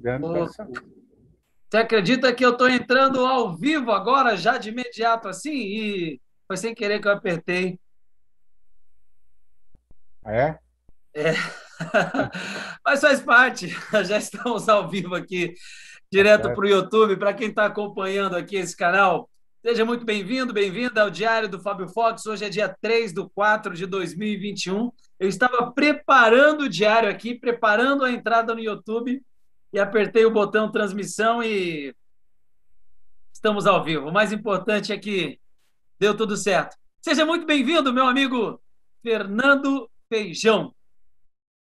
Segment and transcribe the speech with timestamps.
[0.00, 5.54] Ô, Você acredita que eu estou entrando ao vivo agora, já de imediato assim?
[5.54, 7.78] E foi sem querer que eu apertei.
[10.24, 10.58] Ah, é?
[11.14, 11.32] É.
[12.84, 13.68] Mas faz parte,
[14.04, 15.54] já estamos ao vivo aqui,
[16.10, 17.16] direto para o YouTube.
[17.16, 19.30] Para quem está acompanhando aqui esse canal,
[19.62, 22.26] seja muito bem-vindo, bem-vinda ao Diário do Fábio Fox.
[22.26, 24.90] Hoje é dia 3 de 4 de 2021.
[25.18, 29.22] Eu estava preparando o diário aqui, preparando a entrada no YouTube
[29.74, 31.92] e apertei o botão transmissão e
[33.32, 34.06] estamos ao vivo.
[34.06, 35.40] O mais importante é que
[35.98, 36.76] deu tudo certo.
[37.02, 38.62] Seja muito bem-vindo, meu amigo
[39.02, 40.72] Fernando Feijão.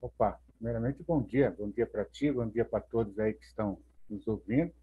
[0.02, 1.52] Opa, primeiramente, bom dia.
[1.56, 4.74] Bom dia para ti, bom dia para todos aí que estão nos ouvindo.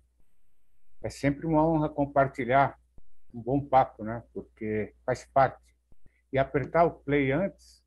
[1.03, 2.79] É sempre uma honra compartilhar
[3.35, 4.23] um bom papo, né?
[4.33, 5.77] Porque faz parte.
[6.33, 7.83] E apertar o play antes,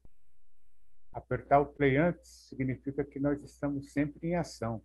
[1.13, 4.83] apertar o play antes significa que nós estamos sempre em ação,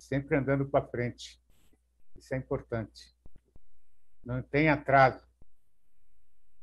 [0.00, 1.40] sempre andando para frente.
[2.16, 3.14] Isso é importante.
[4.24, 5.24] Não tem atraso.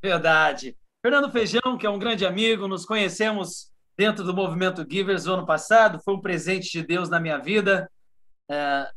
[0.02, 0.78] Verdade.
[1.02, 5.46] Fernando Feijão, que é um grande amigo, nos conhecemos dentro do movimento Givers no ano
[5.46, 7.90] passado, foi um presente de Deus na minha vida.
[8.50, 8.92] É,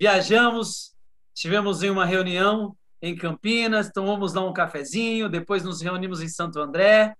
[0.00, 0.96] viajamos,
[1.34, 6.60] estivemos em uma reunião em Campinas, tomamos lá um cafezinho, depois nos reunimos em Santo
[6.60, 7.16] André,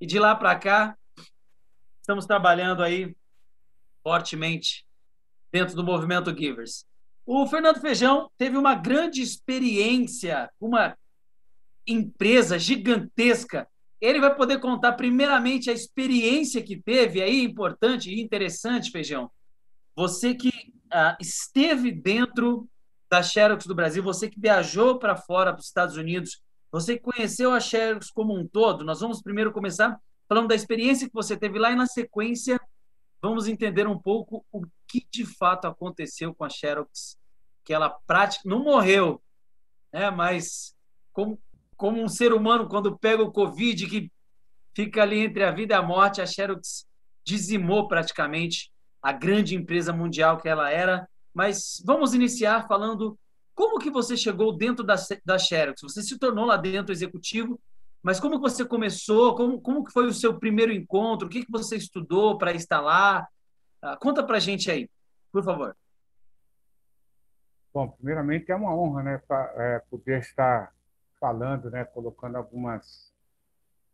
[0.00, 0.96] e de lá para cá
[2.00, 3.14] estamos trabalhando aí
[4.02, 4.87] fortemente
[5.52, 6.84] dentro do movimento Givers.
[7.26, 10.96] O Fernando Feijão teve uma grande experiência, uma
[11.86, 13.66] empresa gigantesca
[14.00, 19.30] ele vai poder contar primeiramente a experiência que teve, aí importante e interessante, Feijão.
[19.96, 20.52] Você que
[20.90, 22.68] ah, esteve dentro
[23.10, 26.40] da Xerox do Brasil, você que viajou para fora, para os Estados Unidos,
[26.70, 28.84] você que conheceu a Xerox como um todo.
[28.84, 32.60] Nós vamos primeiro começar falando da experiência que você teve lá e na sequência
[33.20, 37.18] vamos entender um pouco o que de fato aconteceu com a Xerox,
[37.64, 39.22] que ela prática não morreu,
[39.92, 40.10] né?
[40.10, 40.74] Mas
[41.12, 41.38] como
[41.78, 44.10] como um ser humano quando pega o Covid, que
[44.74, 46.84] fica ali entre a vida e a morte, a Xerox
[47.24, 51.08] dizimou praticamente a grande empresa mundial que ela era.
[51.32, 53.16] Mas vamos iniciar falando
[53.54, 55.80] como que você chegou dentro da, da Xerox?
[55.82, 57.60] Você se tornou lá dentro executivo,
[58.02, 59.34] mas como você começou?
[59.34, 61.26] Como, como que foi o seu primeiro encontro?
[61.26, 63.26] O que, que você estudou para estar lá?
[63.82, 64.88] Ah, conta para gente aí,
[65.32, 65.76] por favor.
[67.72, 70.72] Bom, primeiramente é uma honra, né, pra, é, poder estar
[71.20, 73.12] falando, né, colocando algumas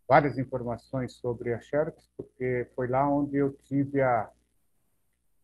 [0.06, 4.30] várias informações sobre a Xerox, porque foi lá onde eu tive a,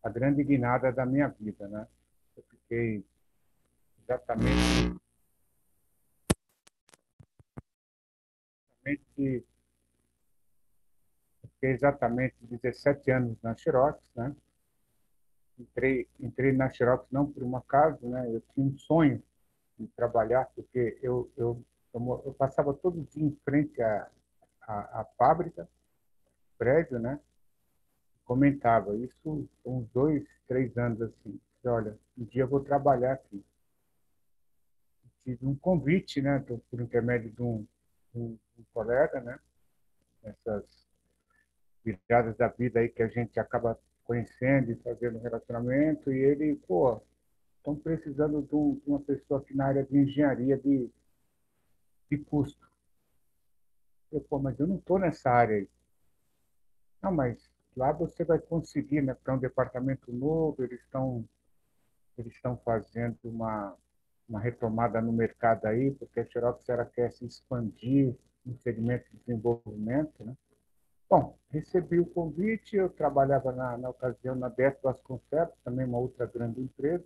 [0.03, 1.87] a grande guinada da minha vida, né?
[2.37, 3.05] Eu fiquei
[4.03, 5.01] exatamente
[8.85, 9.45] exatamente
[11.43, 14.35] fiquei exatamente 17 anos na Xerox, né?
[15.59, 18.27] Entrei, entrei na Xerox não por um acaso, né?
[18.35, 19.23] Eu tinha um sonho
[19.79, 24.11] de trabalhar, porque eu, eu eu, eu passava todo dia em frente à,
[24.63, 25.69] à, à fábrica,
[26.57, 27.19] prédio, né?
[28.25, 31.41] Comentava isso uns dois, três anos assim.
[31.65, 33.45] Olha, um dia eu vou trabalhar aqui.
[35.25, 36.39] Tive um convite, né,
[36.71, 37.67] por intermédio de um,
[38.15, 39.39] um, um colega, né?
[40.23, 40.65] Essas
[41.85, 47.01] viradas da vida aí que a gente acaba conhecendo e fazendo relacionamento, e ele, pô,
[47.57, 50.91] estão precisando de, um, de, uma pessoa aqui na área de engenharia de
[52.11, 52.69] de custo.
[54.11, 55.69] Eu, pô, mas eu não estou nessa área aí.
[57.01, 59.15] Não, mas lá você vai conseguir, né?
[59.15, 61.25] Para um departamento novo, eles estão
[62.19, 63.75] eles estão fazendo uma,
[64.31, 69.19] uma retomada no mercado aí, porque a Xerox era quer se expandir no segmento de
[69.19, 70.35] desenvolvimento, né?
[71.09, 76.25] Bom, recebi o convite, eu trabalhava na, na ocasião na Beto Vasconcelos, também uma outra
[76.25, 77.05] grande empresa,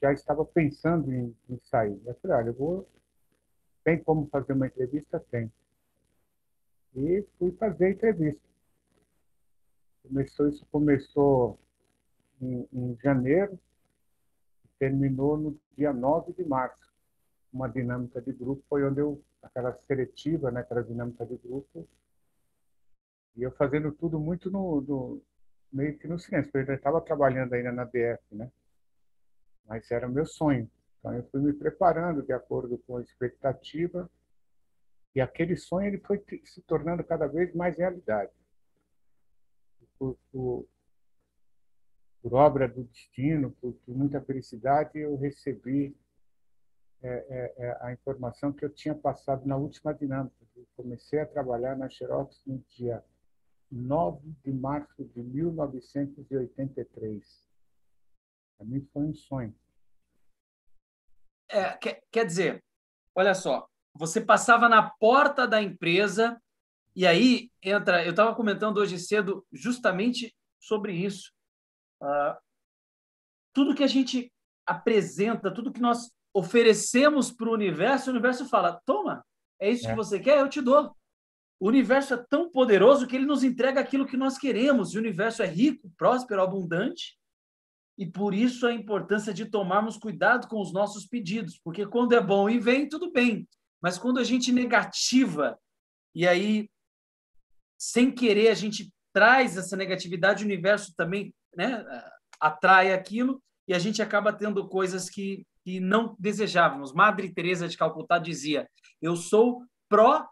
[0.00, 1.98] já estava pensando em, em sair.
[2.04, 2.88] Eu falei, olha, eu vou
[3.84, 5.20] tem como fazer uma entrevista?
[5.30, 5.52] Tem.
[6.96, 8.42] E fui fazer a entrevista.
[10.02, 11.58] Começou, isso começou
[12.40, 13.58] em, em janeiro,
[14.84, 16.92] terminou no dia 9 de março.
[17.50, 21.88] Uma dinâmica de grupo foi onde eu, aquela seletiva, né, aquela dinâmica de grupo,
[23.34, 25.22] e eu fazendo tudo muito no, no
[25.72, 28.50] meio que no silêncio, porque eu estava trabalhando ainda na BF, né?
[29.66, 30.70] Mas era meu sonho.
[30.98, 34.08] Então, eu fui me preparando de acordo com a expectativa
[35.14, 38.32] e aquele sonho ele foi se tornando cada vez mais realidade.
[39.98, 40.66] Por, por,
[42.24, 45.94] por obra do destino, por, por, muita felicidade, eu recebi
[47.02, 50.34] é, é, é, a informação que eu tinha passado na última dinâmica.
[50.56, 53.04] Eu comecei a trabalhar na Xerox no dia
[53.70, 57.46] 9 de março de 1983.
[58.56, 59.54] Para mim foi um sonho.
[61.50, 62.64] É, quer, quer dizer,
[63.14, 66.40] olha só, você passava na porta da empresa
[66.96, 68.02] e aí entra.
[68.02, 71.34] Eu estava comentando hoje cedo justamente sobre isso.
[72.02, 72.36] Uh,
[73.52, 74.32] tudo que a gente
[74.66, 79.24] apresenta, tudo que nós oferecemos para o universo, o universo fala: toma,
[79.60, 79.90] é isso é.
[79.90, 80.94] que você quer, eu te dou.
[81.60, 84.92] O universo é tão poderoso que ele nos entrega aquilo que nós queremos.
[84.92, 87.16] E o universo é rico, próspero, abundante.
[87.96, 92.20] E por isso a importância de tomarmos cuidado com os nossos pedidos, porque quando é
[92.20, 93.48] bom e vem, tudo bem.
[93.80, 95.56] Mas quando a gente negativa,
[96.12, 96.68] e aí,
[97.78, 101.84] sem querer, a gente traz essa negatividade, o universo também né,
[102.40, 106.92] atrai aquilo, e a gente acaba tendo coisas que, que não desejávamos.
[106.92, 108.68] Madre Teresa de Calcutá dizia:
[109.00, 110.26] "Eu sou pró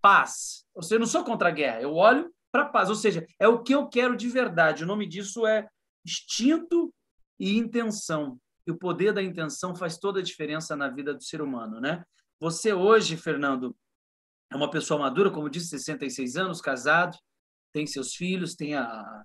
[0.00, 0.64] paz.
[0.74, 2.88] Ou seja, eu não sou contra a guerra, eu olho para paz.
[2.88, 4.82] Ou seja, é o que eu quero de verdade.
[4.82, 5.68] O nome disso é
[6.04, 6.92] instinto
[7.38, 8.38] e intenção.
[8.66, 12.04] E o poder da intenção faz toda a diferença na vida do ser humano, né?
[12.38, 13.76] Você hoje, Fernando,
[14.50, 17.16] é uma pessoa madura, como disse, 66 anos, casado,
[17.72, 19.24] tem seus filhos, tem a,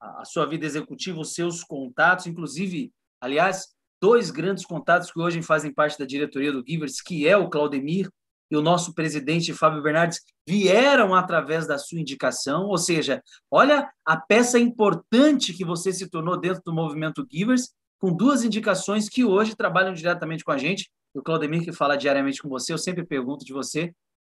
[0.00, 3.68] a sua vida executiva, os seus contatos, inclusive, aliás,
[4.00, 8.08] dois grandes contatos que hoje fazem parte da diretoria do Givers, que é o Claudemir
[8.50, 14.16] e o nosso presidente Fábio Bernardes vieram através da sua indicação, ou seja, olha a
[14.16, 19.56] peça importante que você se tornou dentro do movimento Givers, com duas indicações que hoje
[19.56, 20.90] trabalham diretamente com a gente.
[21.14, 23.92] O Claudemir, que fala diariamente com você, eu sempre pergunto de você,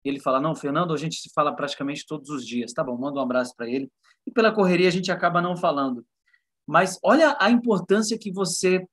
[0.10, 2.74] ele fala: Não, Fernando, a gente se fala praticamente todos os dias.
[2.74, 3.90] Tá bom, manda um abraço para ele.
[4.26, 6.06] E pela correria a gente acaba não falando.
[6.68, 8.86] Mas olha a importância que você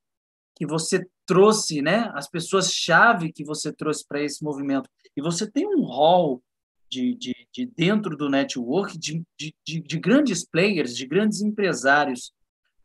[0.57, 2.11] que você trouxe, né?
[2.15, 4.91] As pessoas chave que você trouxe para esse movimento.
[5.17, 6.43] E você tem um hall
[6.91, 12.33] de, de, de dentro do network de, de, de, de grandes players, de grandes empresários.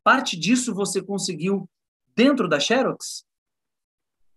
[0.04, 1.68] Parte disso você conseguiu
[2.16, 3.26] dentro da Xerox?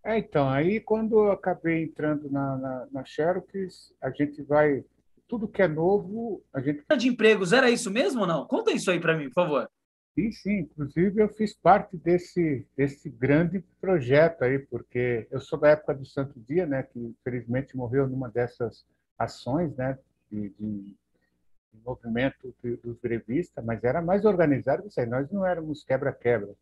[0.07, 4.85] É, então, aí quando eu acabei entrando na, na, na Xerox, a gente vai.
[5.27, 6.85] Tudo que é novo, a gente.
[6.97, 8.47] De empregos, era isso mesmo ou não?
[8.47, 9.69] Conta isso aí para mim, por favor.
[10.15, 10.59] Sim, sim.
[10.61, 16.07] Inclusive, eu fiz parte desse, desse grande projeto aí, porque eu sou da época do
[16.07, 18.87] Santo Dia, né, que infelizmente morreu numa dessas
[19.19, 19.99] ações né,
[20.31, 25.07] de, de, de movimento dos grevistas, mas era mais organizado que isso aí.
[25.07, 26.55] Nós não éramos quebra-quebra.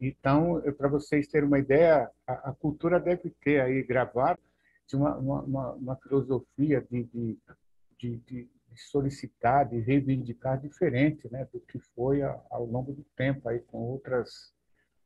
[0.00, 4.40] Então, para vocês terem uma ideia, a, a, cultura deve ter aí gravado
[4.86, 7.38] de uma, uma, uma filosofia de, de,
[7.98, 13.60] de, de solicitar, de reivindicar diferente né, do que foi ao longo do tempo aí
[13.60, 14.52] com outras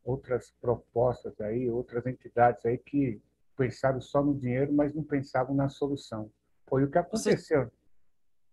[0.04, 3.20] outras propostas aí, outras entidades aí que
[3.56, 6.30] pensaram só no dinheiro, mas não pensavam na solução.
[6.68, 7.64] Foi o que aconteceu.
[7.64, 7.72] Você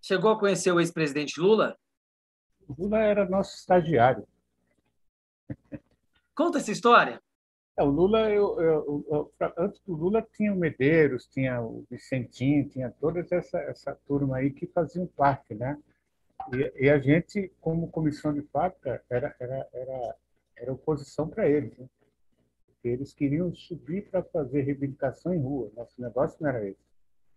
[0.01, 1.77] chegou a conhecer o ex-presidente Lula?
[2.69, 4.25] Lula era nosso estagiário.
[6.35, 7.21] Conta essa história.
[7.77, 12.67] É, o Lula, eu, eu, eu, antes do Lula tinha o Medeiros, tinha o Vicentinho,
[12.67, 15.77] tinha toda essa, essa turma aí que faziam parte, né?
[16.53, 20.15] E, e a gente, como comissão de fábrica, era, era, era,
[20.57, 21.77] era oposição para eles.
[21.77, 21.87] Né?
[22.83, 25.71] Eles queriam subir para fazer reivindicação em rua.
[25.75, 26.81] Nosso negócio não era esse.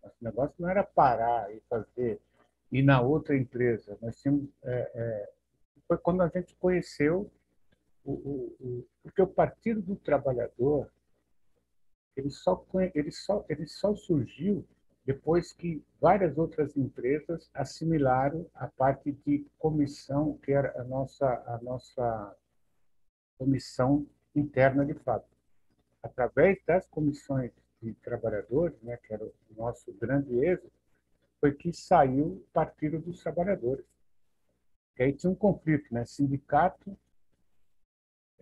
[0.03, 2.21] Nosso negócio não era parar e fazer,
[2.73, 3.97] ir na outra empresa.
[4.01, 5.31] Nós tínhamos, é, é,
[5.87, 7.31] foi quando a gente conheceu
[8.05, 10.91] o, o, o, porque o Partido do Trabalhador
[12.17, 14.65] ele só, ele, só, ele só surgiu
[15.05, 21.59] depois que várias outras empresas assimilaram a parte de comissão, que era a nossa, a
[21.63, 22.37] nossa
[23.37, 25.35] comissão interna de fábrica.
[26.03, 27.51] Através das comissões
[27.83, 30.73] de trabalhadores, né, que era o nosso grande êxito,
[31.41, 33.85] foi que saiu o Partido dos Trabalhadores.
[34.97, 36.07] Que aí tinha um conflito, né?
[36.07, 36.97] sindicato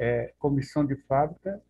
[0.02, 1.62] é, comissão de fábrica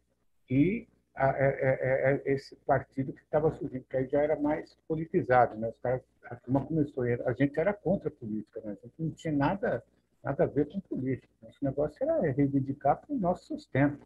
[0.49, 4.75] e a, é, é, é, esse partido que estava surgindo, que aí já era mais
[4.89, 5.55] politizado.
[5.55, 5.69] Né?
[5.69, 8.79] Os caras, a turma começou, a gente era contra a política, né?
[8.83, 9.85] a gente não tinha nada,
[10.25, 11.29] nada a ver com política.
[11.43, 14.01] Nosso negócio era reivindicar para o nosso sustento,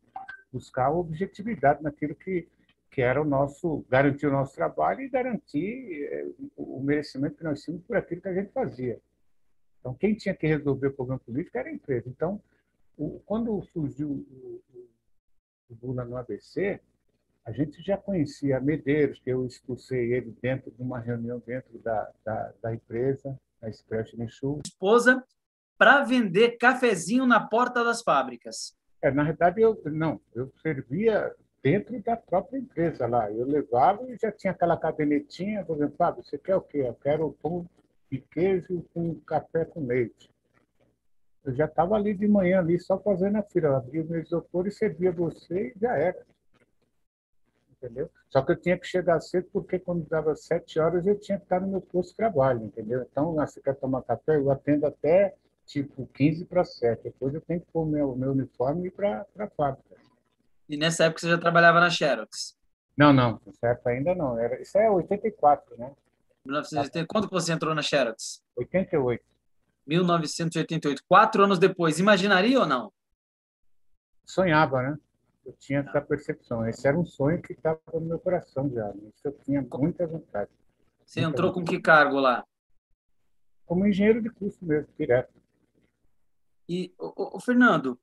[0.52, 2.48] buscar objetividade naquilo que,
[2.90, 7.86] que era o nosso, garantir o nosso trabalho e garantir o merecimento que nós tínhamos
[7.86, 8.98] por aquilo que a gente fazia.
[9.78, 12.08] Então, quem tinha que resolver o problema político era a empresa.
[12.08, 12.42] Então,
[12.96, 14.62] o, quando surgiu o,
[15.68, 16.80] o Lula no ABC,
[17.44, 22.10] a gente já conhecia Medeiros, que eu expulsei ele dentro de uma reunião dentro da,
[22.24, 24.60] da, da empresa, a Express Sul.
[24.66, 25.24] Esposa
[25.78, 28.74] para vender cafezinho na porta das fábricas.
[29.00, 33.30] É, na verdade, eu não, eu servia dentro da própria empresa lá.
[33.30, 36.78] Eu levava e já tinha aquela cadernetinha, por exemplo, Fábio, você quer o quê?
[36.78, 37.68] Eu quero pão
[38.10, 40.30] de queijo com café com leite.
[41.46, 43.68] Eu já estava ali de manhã, ali só fazendo a fila.
[43.68, 46.26] Eu abria o meu isopor e servia você e já era.
[47.70, 48.10] Entendeu?
[48.28, 51.44] Só que eu tinha que chegar cedo, porque quando dava sete horas eu tinha que
[51.44, 53.06] estar no meu posto de trabalho, entendeu?
[53.08, 54.36] Então, você quer tomar café?
[54.36, 57.04] Eu atendo até tipo 15 para 7.
[57.04, 59.96] Depois eu tenho que pôr meu, meu uniforme e ir para a fábrica.
[60.68, 62.56] E nessa época você já trabalhava na Xerox?
[62.96, 63.40] Não, não.
[63.46, 64.36] Nessa época ainda não.
[64.36, 65.92] Era, isso é 84, né?
[66.44, 67.06] 1980.
[67.06, 68.42] Quando que você entrou na Xerox?
[68.56, 69.22] 88.
[69.86, 71.02] 1988.
[71.08, 71.98] Quatro anos depois.
[71.98, 72.92] Imaginaria ou não?
[74.24, 74.98] Sonhava, né?
[75.44, 76.66] Eu tinha essa percepção.
[76.66, 78.92] Esse era um sonho que estava no meu coração já.
[78.96, 80.50] Isso eu tinha muita vontade.
[81.04, 81.66] Você muita entrou vontade.
[81.66, 82.44] com que cargo lá?
[83.64, 85.32] Como engenheiro de curso mesmo, direto.
[86.68, 87.98] E, o, Fernando,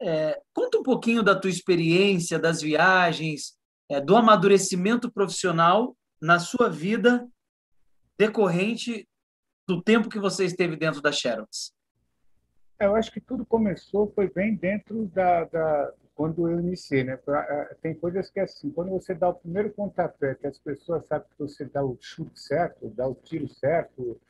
[0.00, 3.56] é, conta um pouquinho da tua experiência, das viagens,
[3.88, 7.26] é, do amadurecimento profissional na sua vida
[8.18, 9.08] decorrente
[9.66, 11.72] do tempo que você esteve dentro da Xerox?
[12.78, 17.18] É, eu acho que tudo começou, foi bem dentro da, da quando eu iniciei, né?
[17.80, 21.28] Tem coisas que é assim, quando você dá o primeiro pontapé, que as pessoas sabem
[21.28, 24.20] que você dá o chute certo, dá o tiro certo,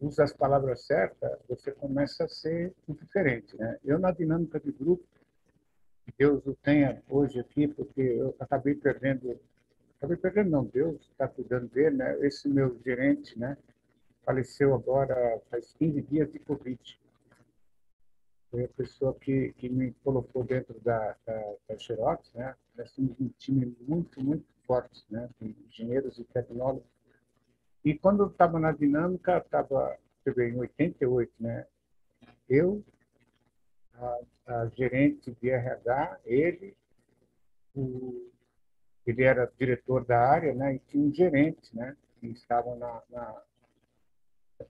[0.00, 3.78] usa as palavras certas, você começa a ser diferente, né?
[3.84, 5.04] Eu na dinâmica de grupo,
[6.18, 9.38] Deus o tenha hoje aqui, porque eu acabei perdendo,
[9.98, 12.18] acabei perdendo não, Deus está cuidando dele, né?
[12.26, 13.56] Esse meu gerente, né?
[14.26, 17.00] Faleceu agora faz 15 dias de Covid.
[18.50, 22.54] Foi a pessoa que, que me colocou dentro da, da, da Xerox, né?
[22.76, 25.30] Nós somos um time muito, muito forte, né?
[25.40, 26.96] De engenheiros e tecnólogos
[27.86, 31.64] e quando eu estava na dinâmica, estava em 88, né?
[32.48, 32.84] Eu,
[33.94, 36.76] a, a, gerente de RH, ele,
[37.76, 38.28] o,
[39.06, 40.74] ele era diretor da área, né?
[40.74, 41.96] E tinha um gerente, né?
[42.18, 43.42] Que estava na, na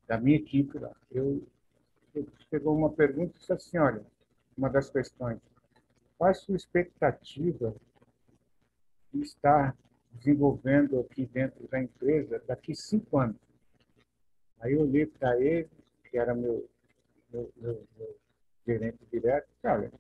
[0.07, 0.95] da minha equipe lá.
[1.11, 1.43] Eu,
[2.14, 4.05] eu chegou uma pergunta e disse assim, olha,
[4.57, 5.38] uma das questões,
[6.16, 7.75] qual a sua expectativa
[9.12, 9.76] de estar
[10.12, 13.37] desenvolvendo aqui dentro da empresa daqui cinco anos.
[14.61, 15.69] Aí eu olhei para ele,
[16.11, 16.69] que era meu,
[17.31, 18.16] meu, meu, meu
[18.66, 19.93] gerente direto, olha,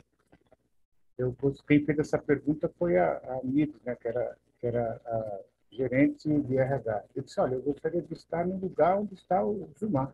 [1.18, 1.34] eu,
[1.66, 5.40] quem fez essa pergunta foi a, a né, que era, que era a
[5.70, 7.04] gerente de RH.
[7.14, 10.12] Eu disse, olha, eu gostaria de estar no lugar onde está o Gilmar.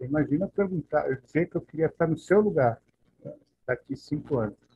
[0.00, 2.80] Imagina perguntar, eu dizer que eu queria estar no seu lugar
[3.66, 4.70] daqui cinco anos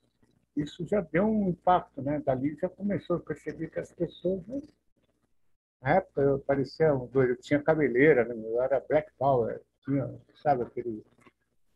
[0.57, 2.23] isso já deu um impacto, né?
[2.25, 4.61] Dali já começou a perceber que as pessoas, né?
[5.83, 8.35] na época eu parecia um doido, eu tinha cabeleira, né?
[8.37, 10.09] eu era black power, tinha,
[10.43, 11.05] sabe, aquele...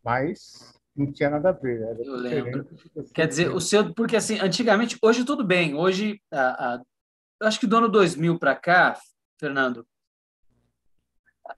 [0.03, 1.99] Mas não tinha nada a ver.
[1.99, 2.67] Eu lembro.
[3.13, 6.83] Quer dizer, o seu, porque assim, antigamente, hoje tudo bem, hoje, a, a,
[7.41, 8.99] acho que do ano 2000 para cá,
[9.39, 9.87] Fernando,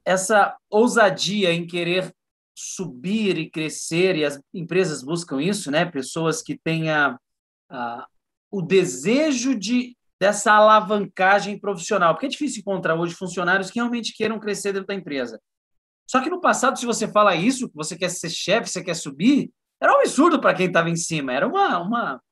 [0.04, 2.14] essa ousadia em querer
[2.54, 5.84] subir e crescer, e as empresas buscam isso, né?
[5.84, 7.18] Pessoas que tenham
[7.70, 8.06] ah,
[8.50, 14.38] o desejo de dessa alavancagem profissional, porque é difícil encontrar hoje funcionários que realmente queiram
[14.38, 15.40] crescer dentro da empresa.
[16.06, 19.50] Só que no passado, se você fala isso, você quer ser chefe, você quer subir,
[19.80, 22.22] era um absurdo para quem estava em cima, era uma, uma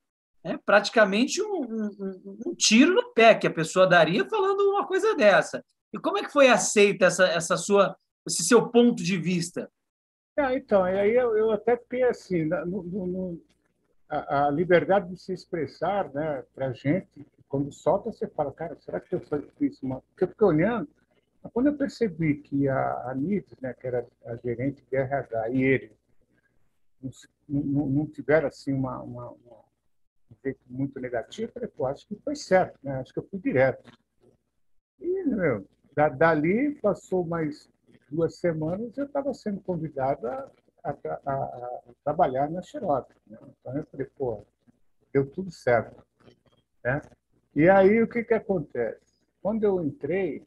[0.49, 5.15] é, praticamente um, um, um, tiro no pé que a pessoa daria falando uma coisa
[5.15, 5.65] dessa.
[5.93, 9.71] E como é que foi aceita essa, essa sua, esse seu ponto de vista?
[10.37, 13.43] É, então, aí eu, eu até fiquei assim, no, no,
[14.09, 19.01] a, a, liberdade de se expressar, né, para gente, quando solta, você fala, cara, será
[19.01, 19.21] que eu
[19.59, 20.01] fiz uma...
[20.01, 20.89] Porque eu fiquei olhando,
[21.53, 25.93] quando eu percebi que a Anitta, né, que era a gerente de RH, e ele
[27.01, 27.11] não,
[27.49, 29.65] não, não tiveram assim uma, uma, uma,
[30.33, 32.97] efeito muito negativo, falei, pô, acho que foi certo, né?
[33.01, 33.91] acho que eu fui direto.
[35.01, 37.69] E, meu, da, dali passou mais
[38.11, 40.51] duas semanas eu estava sendo convidado a,
[40.83, 43.15] a, a, a, trabalhar na Xerox.
[43.27, 43.39] Né?
[43.61, 44.45] Então eu falei, pô,
[45.13, 46.03] deu tudo certo.
[46.83, 47.01] Né?
[47.55, 49.19] E aí o que, que acontece?
[49.43, 50.47] Quando eu entrei,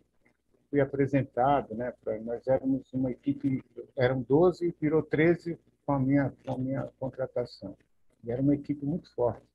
[0.69, 3.63] fui apresentado, né, pra, nós éramos uma equipe,
[3.95, 7.75] eram 12, virou 13 com a minha, com a minha contratação.
[8.23, 9.45] E era uma equipe muito forte.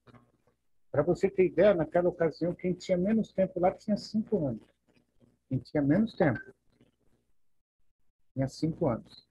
[0.90, 4.62] Para você ter ideia, naquela ocasião, quem tinha menos tempo lá tinha cinco anos.
[5.48, 6.40] Quem tinha menos tempo
[8.32, 9.26] tinha cinco anos.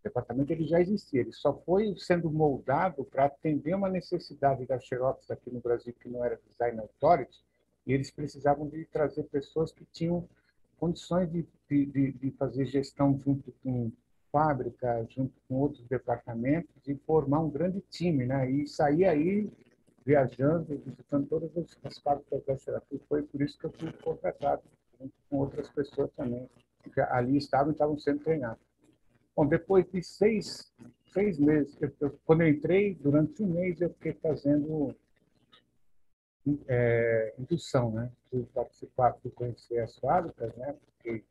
[0.00, 4.78] O departamento ele já existia, ele só foi sendo moldado para atender uma necessidade da
[4.78, 7.44] Xerox aqui no Brasil, que não era Design Authority,
[7.86, 10.28] e eles precisavam de trazer pessoas que tinham
[10.78, 13.90] condições de, de, de fazer gestão junto com
[14.36, 18.50] fábrica, junto com outros departamentos, e formar um grande time, né?
[18.50, 19.50] E sair aí
[20.04, 21.50] viajando, visitando todas
[21.82, 22.82] as fábricas da.
[22.92, 24.62] E foi por isso que eu fui contratado,
[25.00, 26.46] junto com outras pessoas também
[26.92, 28.62] que ali estavam estavam sendo treinados.
[29.34, 30.70] Bom, depois de seis,
[31.12, 31.76] seis meses.
[31.80, 34.94] Eu, eu, quando eu entrei, durante um mês, eu fiquei fazendo
[36.68, 38.12] é, indução, né?
[38.30, 40.76] Fui participar, fui conhecer as fábricas, né?
[40.98, 41.24] Fiquei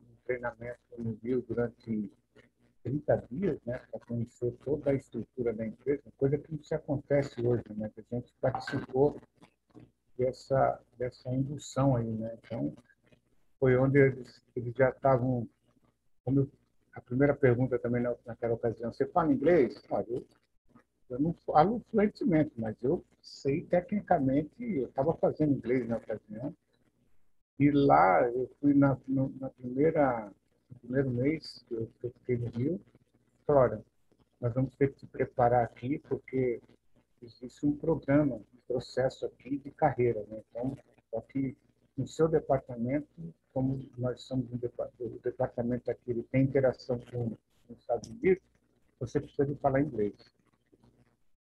[0.00, 2.10] um treinamento no Rio durante
[2.86, 3.80] 30 dias, né?
[3.90, 7.90] Para conhecer toda a estrutura da empresa, coisa que não se acontece hoje, né?
[7.92, 9.20] Que a gente participou
[10.16, 12.38] dessa, dessa indução aí, né?
[12.44, 12.72] Então,
[13.58, 15.48] foi onde eles, eles já estavam,
[16.24, 16.50] como eu,
[16.92, 19.82] a primeira pergunta também naquela ocasião, você fala inglês?
[19.90, 20.24] Ah, eu,
[21.10, 26.54] eu não falo fluentemente, mas eu sei tecnicamente, eu estava fazendo inglês na ocasião,
[27.58, 30.30] e lá eu fui na, na primeira,
[30.70, 32.80] no primeiro mês que eu, que eu fiquei no Rio,
[33.46, 33.84] falaram,
[34.40, 36.60] nós vamos ter que te preparar aqui, porque
[37.22, 40.24] existe um programa, um processo aqui de carreira.
[40.28, 40.42] Né?
[40.50, 40.76] Então,
[41.28, 41.56] que
[41.96, 43.08] no seu departamento,
[43.52, 47.36] como nós somos um departamento, o departamento aqui ele tem interação com
[47.70, 48.42] os Estados Unidos,
[49.00, 50.14] você precisa de falar inglês.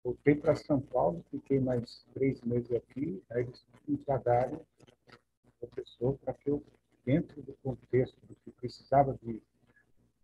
[0.02, 4.60] Voltei para São Paulo, fiquei mais três meses aqui, aí eles me pagaram
[5.60, 6.64] professor para que eu,
[7.10, 9.42] dentro do contexto do que precisava de,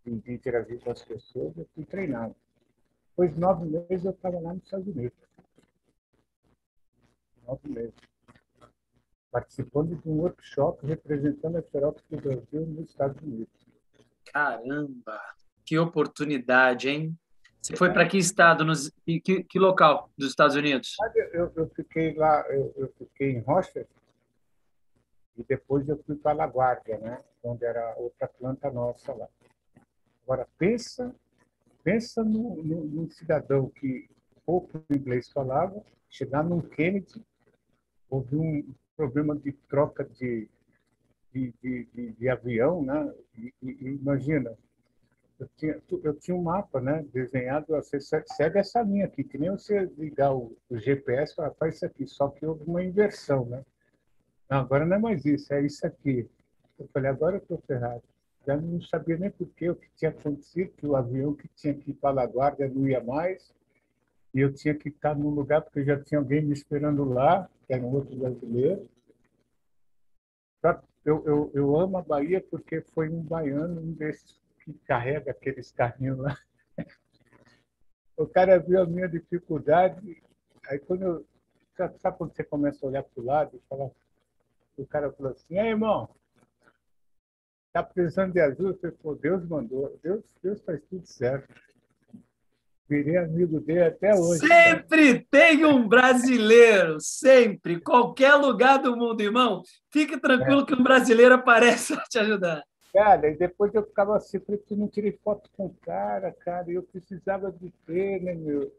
[0.05, 2.35] de, de interagir com as pessoas, eu fui treinado.
[3.11, 5.19] Depois nove meses eu estava lá nos Estados Unidos.
[7.45, 7.95] Nove meses
[9.33, 13.67] participando de um workshop representando a Xerox do Brasil nos Estados Unidos.
[14.33, 15.21] Caramba!
[15.63, 17.19] Que oportunidade, hein?
[17.61, 20.97] Você foi para que estado, nos, que, que, local dos Estados Unidos?
[21.33, 23.87] Eu, eu fiquei lá, eu, eu, fiquei em Rochester
[25.37, 27.23] e depois eu fui para La Guardia, né?
[27.43, 29.29] Onde era outra planta nossa lá.
[30.25, 31.15] Agora pensa,
[31.85, 34.09] pensa no, no, no cidadão que
[34.45, 37.25] pouco inglês falava, chegar num Kennedy,
[38.09, 40.49] ouvir um problema de troca de,
[41.33, 43.13] de, de, de avião, né?
[43.37, 44.57] E, e, imagina,
[45.39, 47.05] eu tinha, eu tinha um mapa, né?
[47.13, 51.77] Desenhado, você segue essa linha aqui, que nem você ligar o, o GPS e faz
[51.77, 53.63] isso aqui, só que houve uma inversão, né?
[54.49, 56.29] Não, agora não é mais isso, é isso aqui.
[56.79, 58.03] Eu falei, agora eu estou ferrado.
[58.47, 61.75] Já não sabia nem por que o que tinha acontecido, que o avião que tinha
[61.75, 63.53] que ir para a guarda não ia mais,
[64.33, 67.73] e eu tinha que estar num lugar porque já tinha alguém me esperando lá, que
[67.73, 68.89] era um outro brasileiro.
[71.05, 75.71] Eu, eu, eu amo a Bahia porque foi um baiano, um desses que carrega aqueles
[75.73, 76.37] carrinhos lá.
[78.19, 80.23] O cara viu a minha dificuldade,
[80.69, 81.27] aí quando eu.
[81.99, 83.91] Sabe quando você começa a olhar para o lado e falar.
[84.77, 86.09] O cara falou assim: Ei, irmão,
[87.73, 88.71] tá precisando de ajuda?
[88.71, 91.55] Eu falei, pô, Deus mandou, Deus, Deus faz tudo certo.
[92.89, 94.47] Virei amigo dele até hoje.
[94.47, 99.63] Sempre tem um brasileiro, sempre, qualquer lugar do mundo, irmão.
[99.91, 100.67] Fique tranquilo é.
[100.67, 102.63] que um brasileiro aparece para te ajudar.
[102.95, 106.71] Cara, e depois eu ficava assim, porque eu não tirei foto com o cara, cara,
[106.71, 108.73] eu precisava de ter, né, meu?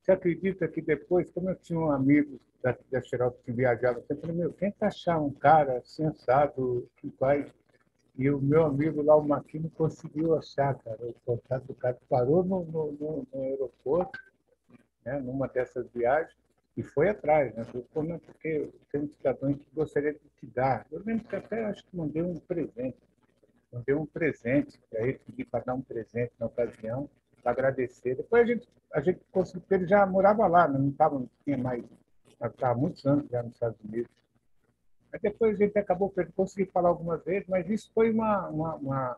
[0.00, 4.16] Você acredita que depois, como eu tinha um amigo da, da Xerox que viajava, eu
[4.16, 7.50] falei, meu, tenta achar um cara sensado que vai
[8.20, 10.98] e o meu amigo lá, o Maquino, conseguiu achar, cara.
[11.06, 14.18] O contato do cara parou no, no, no, no aeroporto,
[15.04, 16.36] né, numa dessas viagens,
[16.76, 17.54] e foi atrás.
[17.54, 17.64] Né?
[17.64, 20.86] Falei, não, porque tem um cidadão que gostaria de te dar.
[20.92, 22.98] Eu lembro que até acho que mandei um presente.
[23.72, 27.08] Mandei um presente para ele, pedi para dar um presente na ocasião,
[27.44, 28.16] agradecer.
[28.16, 30.78] Depois a gente, a gente conseguiu, ele já morava lá, né?
[30.78, 31.84] não estava, não tinha mais,
[32.30, 34.10] estava há muitos anos já nos Estados Unidos.
[35.12, 39.16] Mas depois a gente acabou conseguindo falar algumas vezes, mas isso foi uma, uma, uma,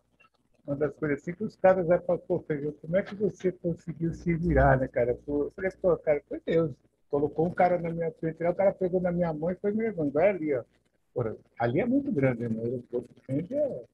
[0.66, 3.52] uma das coisas assim que os caras já falaram, pô, Feijão, como é que você
[3.52, 5.18] conseguiu se virar, né, cara?
[5.26, 6.72] Eu falei, pô, cara, foi Deus.
[7.10, 9.82] Colocou um cara na minha frente, o cara pegou na minha mão e foi me
[9.82, 10.12] levando.
[10.12, 10.64] Vai ali, ó.
[11.12, 12.58] Porra, ali é muito grande, né?
[12.58, 13.84] O aeroporto é...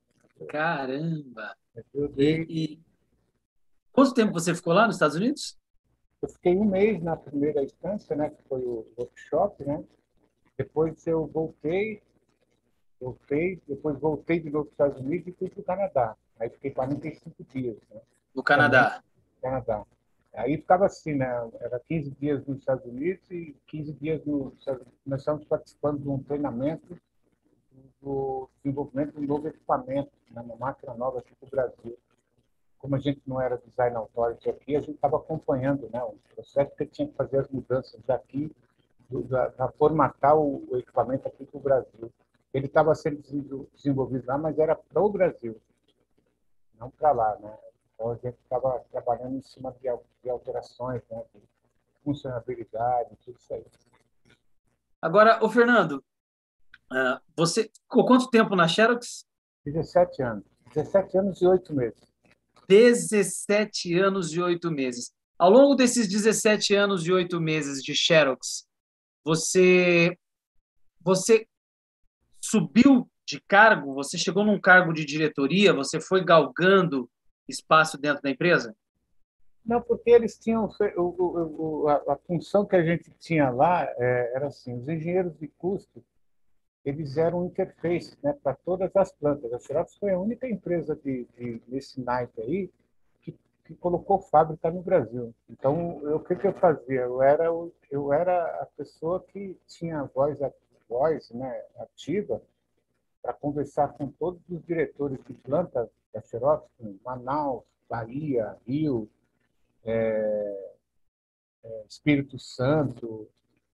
[0.46, 1.56] Caramba!
[1.76, 1.82] É
[2.16, 2.80] e, e,
[3.98, 5.58] quanto tempo você ficou lá nos Estados Unidos?
[6.22, 8.30] Eu fiquei um mês na primeira instância, né?
[8.30, 9.82] Que foi o workshop, né?
[10.56, 12.00] Depois eu voltei,
[13.00, 16.16] voltei, depois voltei de novo para os Estados Unidos e fui para o Canadá.
[16.38, 17.76] Aí fiquei 45 dias.
[17.90, 18.00] Né?
[18.32, 19.02] No Canadá?
[19.34, 19.84] No Canadá.
[20.32, 21.26] Aí ficava assim, né?
[21.58, 24.56] Era 15 dias nos Estados Unidos e 15 dias no
[25.04, 26.96] Nós estamos participando de um treinamento
[28.00, 30.40] do desenvolvimento de um novo equipamento, né?
[30.40, 31.98] uma máquina nova aqui para o Brasil.
[32.78, 36.02] Como a gente não era design authority aqui, a gente estava acompanhando né?
[36.02, 38.54] o processo que tinha que fazer as mudanças daqui
[39.56, 42.12] para formatar o, o, equipamento aqui para o Brasil.
[42.52, 43.22] Ele estava sendo
[43.74, 45.60] desenvolvido lá, mas era para o Brasil,
[46.78, 47.36] não para lá.
[47.40, 47.58] Né?
[47.94, 49.88] Então, a gente estava trabalhando em cima de,
[50.22, 51.22] de alterações, né?
[51.34, 51.40] de
[52.04, 53.64] funcionalidade, tudo isso aí.
[55.00, 56.02] Agora, o Fernando,
[56.90, 59.24] ah, você ficou quanto tempo na Xerox?
[59.64, 60.44] 17 anos.
[60.74, 62.08] 17 anos e 8 meses.
[62.68, 65.12] 17 anos e 8 meses.
[65.38, 68.66] Ao longo desses 17 anos e 8 meses de Xerox,
[69.24, 70.16] você,
[71.00, 71.46] você
[72.40, 73.94] subiu de cargo?
[73.94, 75.72] Você chegou num cargo de diretoria?
[75.72, 77.08] Você foi galgando
[77.48, 78.74] espaço dentro da empresa?
[79.64, 84.32] Não, porque eles tinham o, o, a, a, função que a gente tinha lá é,
[84.34, 86.02] era assim: os engenheiros de custo
[86.88, 89.52] eles eram interface né, para todas as plantas.
[89.52, 92.70] A Xerox foi a única empresa de, de, desse naipe aí
[93.20, 95.34] que, que colocou fábrica no Brasil.
[95.50, 97.02] Então, eu, o que, que eu fazia?
[97.02, 97.44] Eu era,
[97.90, 100.38] eu era a pessoa que tinha voz,
[100.88, 102.40] voz né, ativa
[103.20, 106.70] para conversar com todos os diretores de planta da Xerox,
[107.04, 109.10] Manaus, Bahia, Rio,
[109.84, 110.70] é,
[111.64, 113.28] é, Espírito Santo,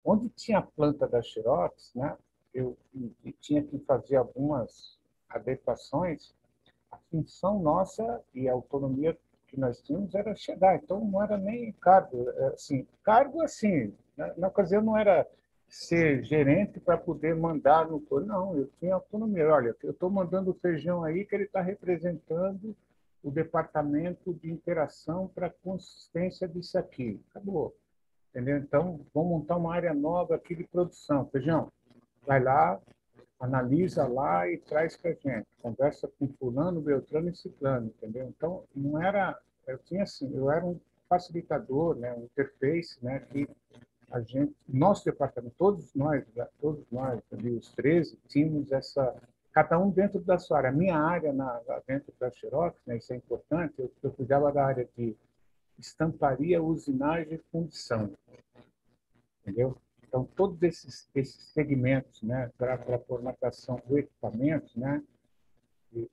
[0.04, 2.16] onde tinha a planta da Xerox, né,
[2.54, 2.76] eu,
[3.40, 6.34] tinha que fazer algumas adequações,
[6.90, 10.76] a função nossa e a autonomia que nós tínhamos era chegar.
[10.76, 12.30] Então, não era nem cargo.
[12.30, 15.26] É, assim, cargo, assim, na, na ocasião não era
[15.68, 20.54] ser gerente para poder mandar no não eu tinha autonomia olha eu estou mandando o
[20.54, 22.76] feijão aí que ele está representando
[23.22, 27.74] o departamento de interação para consistência disso aqui acabou
[28.30, 31.72] entendeu então vamos montar uma área nova aqui de produção feijão
[32.26, 32.80] vai lá
[33.40, 39.02] analisa lá e traz para gente conversa com fulano beltrano e ciclano entendeu então não
[39.02, 43.48] era eu tinha assim eu era um facilitador né um interface né que
[44.14, 46.24] a gente, nosso departamento, todos nós,
[46.60, 49.12] todos nós, ali, os 13, tínhamos essa,
[49.52, 50.70] cada um dentro da sua área.
[50.70, 54.64] A minha área na, dentro da Xerox, né, isso é importante, eu, eu cuidava da
[54.64, 55.16] área de
[55.76, 58.12] estamparia, usinagem e fundição.
[59.42, 59.76] Entendeu?
[60.14, 65.02] Então, todos esses, esses segmentos né, para a formatação do equipamento, né,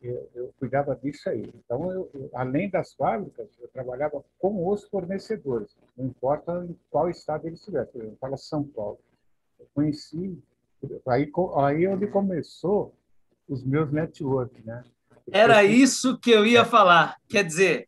[0.02, 1.48] eu, eu, cuidava disso aí.
[1.54, 7.12] Então, eu, eu, além das fábricas, eu trabalhava com os fornecedores, não importa em qual
[7.12, 7.92] estado eles estivessem.
[7.92, 8.98] Por exemplo, fala São Paulo.
[9.60, 10.36] Eu conheci,
[11.08, 12.96] aí, aí é onde começou
[13.48, 14.84] os meus networks, né?
[15.32, 17.18] Era isso que eu ia falar.
[17.30, 17.88] Quer dizer,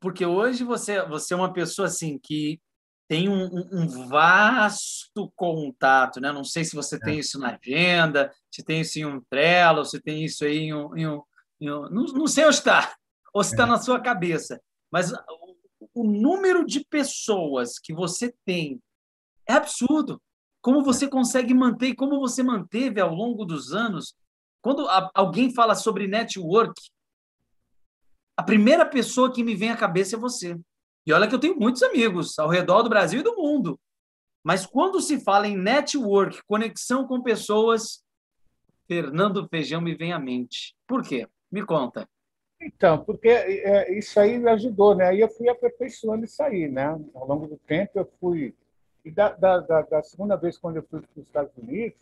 [0.00, 2.58] porque hoje você, você é uma pessoa assim que
[3.06, 6.32] tem um, um, vasto contato, né?
[6.32, 6.98] Não sei se você é.
[6.98, 10.74] tem isso na agenda, se tem isso em um Trello, se tem isso aí em
[10.74, 11.22] um, em um,
[11.60, 12.94] em um não, não, sei onde está,
[13.32, 13.66] ou se está é.
[13.66, 18.80] na sua cabeça, mas o, o, número de pessoas que você tem
[19.46, 20.20] é absurdo.
[20.62, 24.14] Como você consegue manter e como você manteve ao longo dos anos.
[24.62, 26.72] Quando a, alguém fala sobre network,
[28.34, 30.58] a primeira pessoa que me vem à cabeça é você.
[31.06, 33.78] E olha que eu tenho muitos amigos ao redor do Brasil e do mundo.
[34.42, 38.04] Mas quando se fala em network, conexão com pessoas,
[38.86, 40.74] Fernando Feijão me vem à mente.
[40.86, 41.26] Por quê?
[41.50, 42.08] Me conta.
[42.60, 45.08] Então, porque é, isso aí me ajudou, né?
[45.08, 46.88] Aí eu fui aperfeiçoando isso aí, né?
[47.14, 48.54] Ao longo do tempo eu fui...
[49.04, 52.00] E da, da, da, da segunda vez, quando eu fui para os Estados Unidos,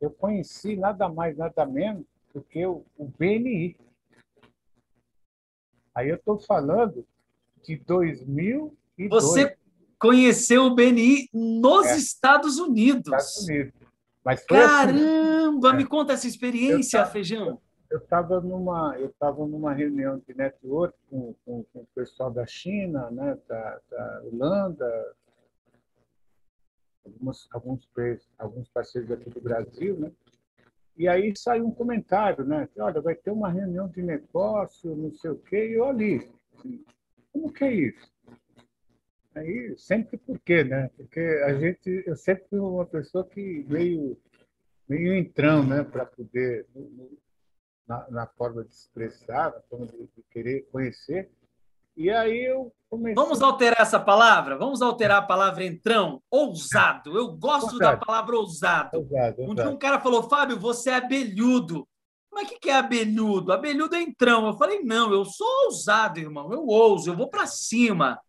[0.00, 3.76] eu conheci nada mais, nada menos do que o, o BNI.
[5.94, 7.06] Aí eu estou falando
[7.62, 9.10] de 2002.
[9.10, 9.56] Você
[9.98, 11.96] conheceu o BNI nos é.
[11.96, 13.06] Estados Unidos.
[13.06, 13.72] Estados Unidos.
[14.24, 17.60] Mas Caramba, assim, me conta essa experiência, tava, Feijão.
[17.90, 22.46] Eu estava numa, eu estava numa reunião de network com, com, com, o pessoal da
[22.46, 25.14] China, né, da, da Holanda,
[27.04, 27.88] alguns, alguns,
[28.38, 30.12] alguns parceiros aqui do Brasil, né?
[30.96, 32.68] E aí saiu um comentário, né?
[32.72, 36.30] Que, olha, vai ter uma reunião de negócio, não sei o quê, e eu ali,
[36.54, 36.84] assim,
[37.32, 38.10] como que é isso?
[39.34, 40.90] Aí, sempre por quê, né?
[40.96, 44.18] Porque a gente, eu sempre fui uma pessoa que meio,
[44.88, 45.84] meio entrão, né?
[45.84, 46.66] Para poder,
[47.86, 51.30] na, na, forma de expressar, na forma de, de querer conhecer.
[51.96, 53.14] E aí eu comecei...
[53.14, 54.56] Vamos alterar essa palavra?
[54.56, 56.22] Vamos alterar a palavra entrão?
[56.30, 57.16] Ousado.
[57.16, 57.78] Eu gosto ousado.
[57.78, 58.98] da palavra ousado.
[58.98, 59.42] ousado, ousado.
[59.42, 61.86] Um dia um cara falou, Fábio, você é abelhudo.
[62.32, 63.52] Mas o que é abelhudo?
[63.52, 64.46] Abelhudo é entrão.
[64.46, 66.52] Eu falei, não, eu sou ousado, irmão.
[66.52, 68.20] Eu ouso, eu vou para cima.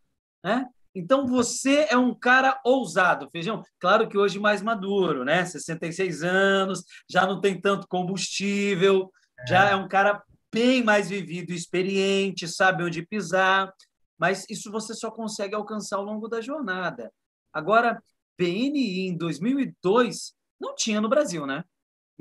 [0.44, 0.66] Né?
[0.94, 3.64] Então você é um cara ousado, feijão.
[3.80, 5.46] Claro que hoje mais maduro, né?
[5.46, 9.48] 66 anos, já não tem tanto combustível, é.
[9.48, 10.22] já é um cara
[10.54, 13.72] bem mais vivido, experiente, sabe onde pisar.
[14.20, 17.12] Mas isso você só consegue alcançar ao longo da jornada.
[17.54, 18.02] Agora,
[18.38, 21.64] BNI em 2002 não tinha no Brasil, né?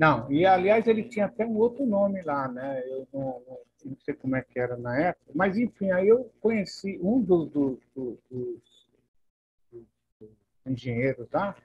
[0.01, 2.81] Não, e aliás ele tinha até um outro nome lá, né?
[2.89, 3.39] Eu não,
[3.85, 7.51] não sei como é que era na época, mas enfim, aí eu conheci um dos,
[7.51, 10.27] dos, dos, dos
[10.65, 11.55] engenheiros lá,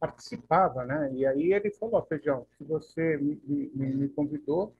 [0.00, 1.12] participava, né?
[1.12, 4.74] E aí ele falou, Feijão, se você me, me, me convidou,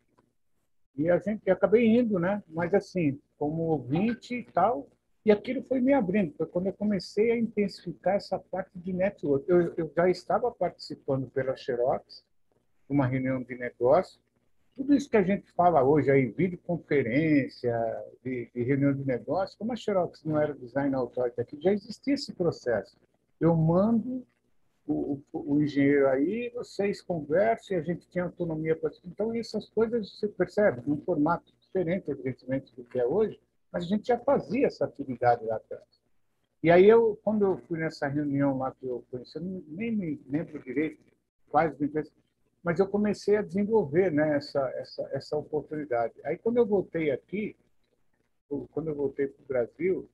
[0.96, 2.42] E a gente acabei indo, né?
[2.48, 4.88] Mas assim, como ouvinte e tal,
[5.27, 6.35] e aquilo foi me abrindo.
[6.38, 9.44] Foi quando eu comecei a intensificar essa parte de network.
[9.46, 12.27] Eu, eu já estava participando pela Xerox,
[12.88, 14.20] uma reunião de negócio.
[14.77, 17.74] Tudo isso que a gente fala hoje aí, videoconferência,
[18.24, 22.14] de, de reunião de negócio, como a Xerox não era design authority aqui, já existia
[22.14, 22.96] esse processo.
[23.40, 24.24] Eu mando
[24.87, 29.68] o, o, o, engenheiro aí, vocês conversam e a gente tem autonomia para Então, essas
[29.68, 33.38] coisas você percebe, num formato diferente, evidentemente, do que é hoje,
[33.70, 35.85] mas a gente já fazia essa atividade lá atrás.
[36.62, 40.20] E aí, eu, quando eu fui nessa reunião lá que eu conheci, eu nem me
[40.29, 41.01] lembro direito
[41.48, 41.77] quais
[42.62, 46.14] mas eu comecei a desenvolver né, essa, essa, essa oportunidade.
[46.24, 47.56] Aí, quando eu voltei aqui,
[48.72, 50.08] quando eu voltei para o Brasil,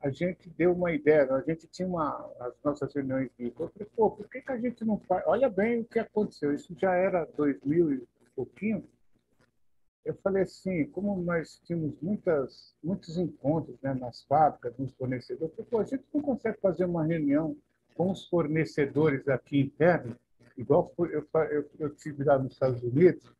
[0.00, 3.88] a gente deu uma ideia, a gente tinha uma, as nossas reuniões de eu falei,
[3.96, 5.24] pô, por que, que a gente não faz?
[5.26, 8.88] Olha bem o que aconteceu, isso já era 2000 e pouquinho.
[10.04, 15.64] Eu falei assim, como nós tínhamos muitas, muitos encontros né, nas fábricas, nos fornecedores, eu
[15.64, 17.56] falei, pô, a gente não consegue fazer uma reunião
[17.96, 20.16] com os fornecedores aqui internos,
[20.58, 23.32] igual eu, eu, eu tive lá nos Estados Unidos,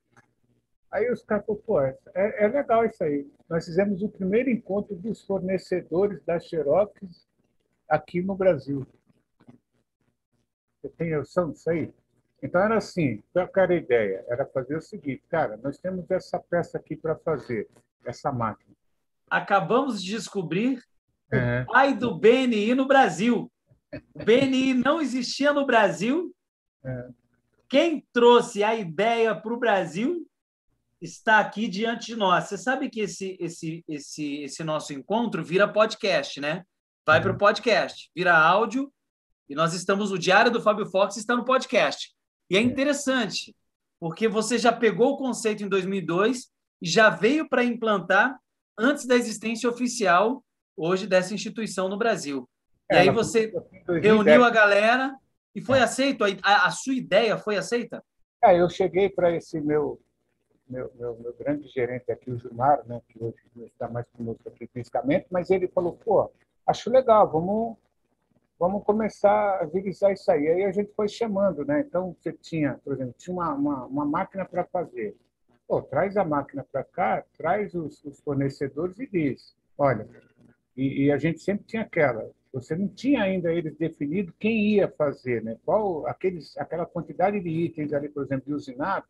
[0.91, 3.31] Aí os caras falaram, pô, é, é, legal isso aí.
[3.49, 7.27] Nós fizemos o primeiro encontro dos fornecedores da Xerox
[7.89, 8.87] aqui no Brasil.
[10.81, 11.93] Você tem noção disso aí?
[12.43, 14.25] Então era assim, qual era a ideia?
[14.29, 17.69] Era fazer o seguinte, cara, nós temos essa peça aqui para fazer,
[18.05, 18.75] essa máquina.
[19.29, 20.83] Acabamos de descobrir
[21.31, 21.63] é.
[21.63, 23.51] o pai do BNI no Brasil.
[24.15, 26.35] O BNI não existia no Brasil.
[26.85, 27.09] É.
[27.69, 30.27] Quem trouxe a ideia para o Brasil
[31.01, 32.45] está aqui diante de nós.
[32.45, 36.65] Você sabe que esse, esse, esse, esse nosso encontro vira podcast, né?
[37.07, 37.39] Vai para o uhum.
[37.39, 38.93] podcast, vira áudio,
[39.49, 42.15] e nós estamos, o Diário do Fábio Fox está no podcast.
[42.51, 43.57] E é interessante,
[43.99, 46.49] porque você já pegou o conceito em 2002
[46.83, 48.39] e já veio para implantar
[48.79, 50.45] antes da existência oficial
[50.77, 52.49] hoje dessa instituição no Brasil.
[52.91, 53.53] E é, aí você
[54.03, 55.15] reuniu a galera
[55.55, 55.83] e foi é.
[55.83, 56.25] aceito?
[56.43, 58.03] A, a sua ideia foi aceita?
[58.43, 60.01] É, eu cheguei para esse meu
[60.69, 64.49] meu, meu, meu, grande gerente aqui, o Gilmar, né, que hoje não está mais conosco
[64.49, 66.31] aqui fisicamente, mas ele falou, pô,
[66.67, 67.77] acho legal, vamos,
[68.59, 70.47] vamos começar a agilizar isso aí.
[70.47, 71.81] Aí a gente foi chamando, né?
[71.81, 75.17] Então, você tinha, por exemplo, tinha uma, uma, uma máquina para fazer.
[75.67, 80.07] Pô, traz a máquina para cá, traz os, os, fornecedores e diz, olha,
[80.77, 82.31] e, e, a gente sempre tinha aquela,
[82.61, 85.57] você não tinha ainda eles definido quem ia fazer, né?
[85.65, 89.07] Qual, aqueles, aquela quantidade de itens ali, por exemplo, de usinado,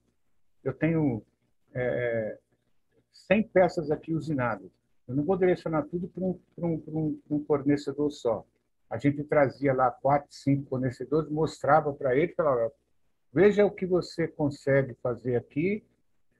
[0.64, 1.22] eu tenho
[1.74, 2.38] é,
[3.12, 4.70] 100 peças aqui usinadas.
[5.06, 8.44] Eu não vou direcionar tudo para um, um, um, para um fornecedor só.
[8.90, 12.72] A gente trazia lá quatro, cinco fornecedores, mostrava para ele, falava,
[13.32, 15.84] veja o que você consegue fazer aqui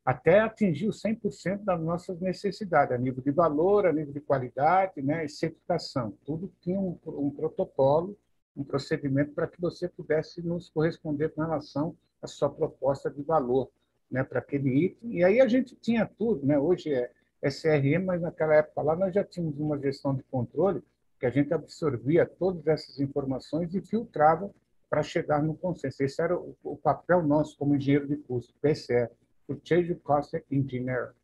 [0.09, 5.03] até atingir os 100% das nossas necessidades, a nível de valor, a nível de qualidade
[5.03, 6.17] né, e certificação.
[6.25, 8.17] Tudo tinha um, um protocolo,
[8.57, 13.71] um procedimento para que você pudesse nos corresponder com relação à sua proposta de valor
[14.11, 15.19] né, para aquele item.
[15.19, 16.59] E aí a gente tinha tudo, né?
[16.59, 17.11] hoje é,
[17.43, 20.83] CRM, mas naquela época lá nós já tínhamos uma gestão de controle
[21.21, 24.51] que a gente absorvia todas essas informações e filtrava
[24.89, 26.03] para chegar no consenso.
[26.03, 29.11] Esse era o, o, papel nosso como engenheiro de custo, PCE,
[29.49, 31.15] Purchase Cost Engineer.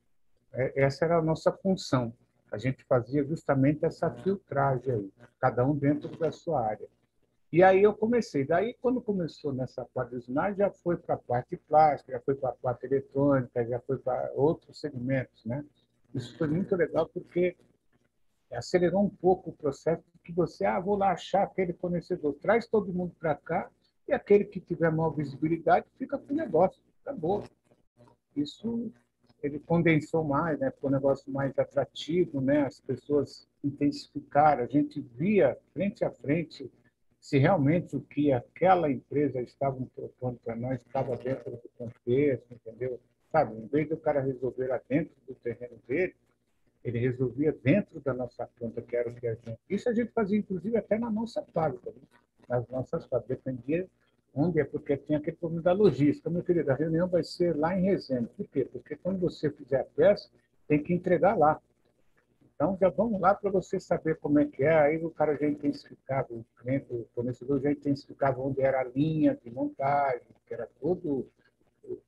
[0.53, 2.13] É, essa era a nossa função.
[2.51, 6.89] A gente fazia justamente essa filtragem aí, cada um dentro da sua área.
[7.53, 8.45] E aí eu comecei.
[8.45, 12.55] Daí, quando começou nessa usinagem, já foi para a parte plástica, já foi para a
[12.55, 15.45] parte eletrônica, já foi para outros segmentos.
[15.45, 15.65] Né?
[16.15, 17.57] Isso foi muito legal porque
[18.53, 22.93] acelerou um pouco o processo que você, ah, vou lá achar aquele fornecedor, traz todo
[22.93, 23.69] mundo para cá
[24.09, 27.45] e aquele que tiver maior visibilidade fica com o negócio, acabou.
[28.37, 28.91] Isso
[29.43, 30.71] ele condensou mais, né?
[30.71, 32.63] ficou um negócio mais atrativo, né?
[32.63, 36.71] as pessoas intensificaram, a gente via frente a frente
[37.21, 43.01] se realmente o que aquela empresa estava propondo para nós estava dentro do contexto, entendeu?
[43.33, 46.15] Sabe, em vez do cara resolver lá dentro do terreno dele,
[46.85, 49.59] ele resolvia dentro da nossa conta, que era o que a gente...
[49.71, 52.03] Isso a gente fazia, inclusive, até na nossa fábrica, né?
[52.47, 53.39] nas nossas fábricas.
[53.39, 53.89] Dependia
[54.35, 56.29] onde é, porque tinha aquele problema da logística.
[56.29, 58.29] Meu querido, a reunião vai ser lá em Resende.
[58.37, 58.65] Por quê?
[58.65, 60.29] Porque quando você fizer a peça,
[60.67, 61.61] tem que entregar lá.
[62.55, 64.75] Então, já vamos lá para você saber como é que é.
[64.75, 69.39] Aí o cara já intensificava, o cliente, o fornecedor já intensificava onde era a linha
[69.43, 71.29] de montagem, que era tudo,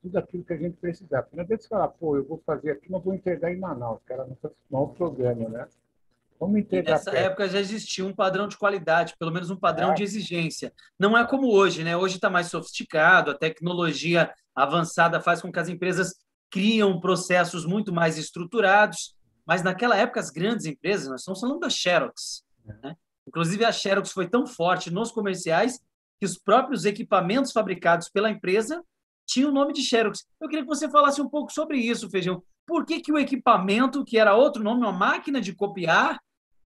[0.03, 1.29] tudo aquilo que a gente precisava.
[1.33, 3.99] Não adianta você falar, pô, eu vou fazer aqui, mas vou entregar em Manaus.
[3.99, 5.69] O cara não faz mal programa, né?
[6.39, 6.93] Vamos entregar.
[6.93, 7.25] Nessa perto.
[7.25, 9.95] época já existia um padrão de qualidade, pelo menos um padrão é.
[9.95, 10.73] de exigência.
[10.99, 11.97] Não é como hoje, né?
[11.97, 16.15] Hoje está mais sofisticado, a tecnologia avançada faz com que as empresas
[16.51, 21.71] criam processos muito mais estruturados, mas naquela época as grandes empresas, nós estamos falando da
[21.71, 22.45] Xerox,
[22.83, 22.97] né?
[23.27, 25.81] inclusive a Xerox foi tão forte nos comerciais
[26.19, 28.83] que os próprios equipamentos fabricados pela empresa
[29.27, 30.25] tinham o nome de Xerox.
[30.41, 32.43] Eu queria que você falasse um pouco sobre isso, Feijão.
[32.67, 36.19] Por que, que o equipamento, que era outro nome, uma máquina de copiar,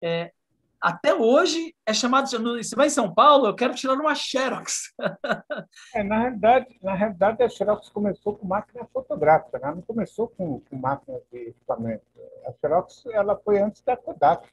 [0.02, 0.32] é,
[0.80, 2.28] até hoje é chamado.
[2.28, 4.94] Você vai em São Paulo, eu quero tirar uma Xerox.
[5.94, 9.74] É, na, realidade, na realidade, a Xerox começou com máquina fotográfica, né?
[9.74, 12.04] não começou com, com máquina de equipamento.
[12.46, 14.48] A Xerox ela foi antes da Kodak.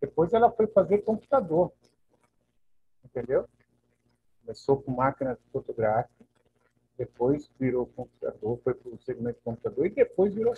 [0.00, 1.72] Depois ela foi fazer computador.
[3.04, 3.46] Entendeu?
[4.40, 6.21] Começou com máquina fotográfica
[6.96, 10.54] depois virou computador, foi para o segmento computador e depois virou.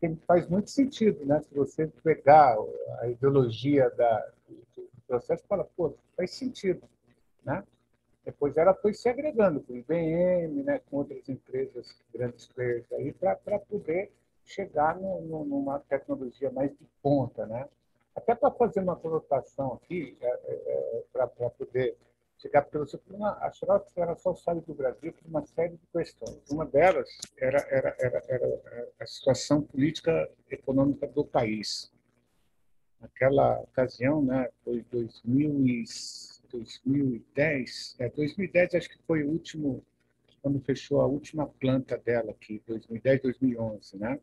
[0.00, 1.40] Que faz muito sentido, né?
[1.42, 2.56] Se você pegar
[3.00, 6.82] a ideologia da, do processo, fala, pô, faz sentido,
[7.44, 7.64] né?
[8.24, 13.10] Depois ela foi se agregando com o IBM, né, com outras empresas, grandes players aí,
[13.12, 14.12] para poder
[14.44, 17.66] chegar no, no, numa tecnologia mais de ponta, né?
[18.14, 21.96] Até para fazer uma colocação aqui, é, é, é para poder
[22.38, 26.38] chegar pelo Supremo, a Xerox era só saiu do Brasil por uma série de questões.
[26.50, 31.92] Uma delas era, era, era, era a situação política econômica do país.
[33.00, 35.84] Naquela ocasião, né, foi 2000 e,
[36.50, 39.84] 2010, é, 2010 acho que foi o último,
[40.40, 44.18] quando fechou a última planta dela aqui, 2010, 2011, né?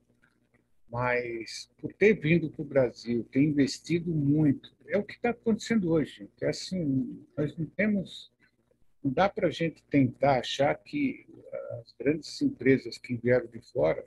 [0.90, 5.92] Mas por ter vindo para o Brasil, ter investido muito, é o que está acontecendo
[5.92, 6.30] hoje.
[6.42, 8.32] É assim, nós não temos,
[9.04, 11.26] não dá para a gente tentar achar que
[11.80, 14.06] as grandes empresas que vieram de fora,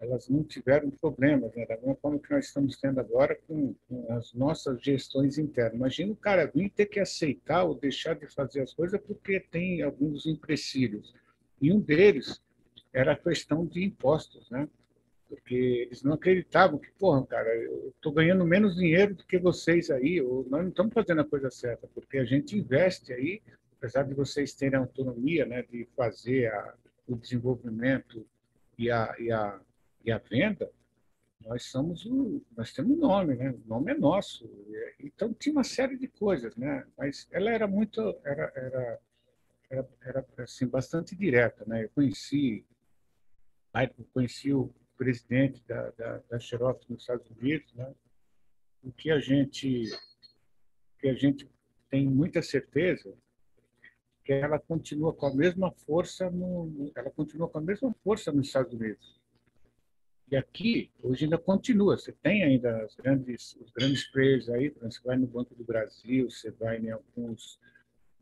[0.00, 1.64] elas não tiveram problemas, né?
[1.66, 5.74] da mesma forma que nós estamos tendo agora com, com as nossas gestões internas.
[5.74, 9.82] Imagina o cara vir ter que aceitar ou deixar de fazer as coisas porque tem
[9.82, 11.14] alguns empecilhos.
[11.60, 12.42] E um deles
[12.92, 14.68] era a questão de impostos, né?
[15.34, 19.90] Porque eles não acreditavam que, porra, cara, eu estou ganhando menos dinheiro do que vocês
[19.90, 23.42] aí, ou nós não estamos fazendo a coisa certa, porque a gente investe aí,
[23.76, 26.74] apesar de vocês terem autonomia né, de fazer a,
[27.06, 28.26] o desenvolvimento
[28.78, 29.60] e a, e, a,
[30.04, 30.70] e a venda,
[31.44, 33.50] nós somos o, nós temos um nome, né?
[33.50, 34.48] O nome é nosso.
[34.98, 36.86] Então tinha uma série de coisas, né?
[36.96, 39.00] Mas ela era muito, era, era,
[39.68, 41.84] era, era assim bastante direta, né?
[41.84, 42.64] Eu conheci,
[44.12, 47.94] conheci o presidente da, da, da Xerox nos Estados Unidos, né?
[48.84, 49.90] o que a gente
[50.98, 51.50] que a gente
[51.90, 53.14] tem muita certeza
[54.24, 58.46] que ela continua com a mesma força no, ela continua com a mesma força nos
[58.46, 59.20] Estados Unidos
[60.30, 65.00] e aqui hoje ainda continua você tem ainda as grandes os grandes players aí você
[65.02, 67.58] vai no Banco do Brasil você vai em alguns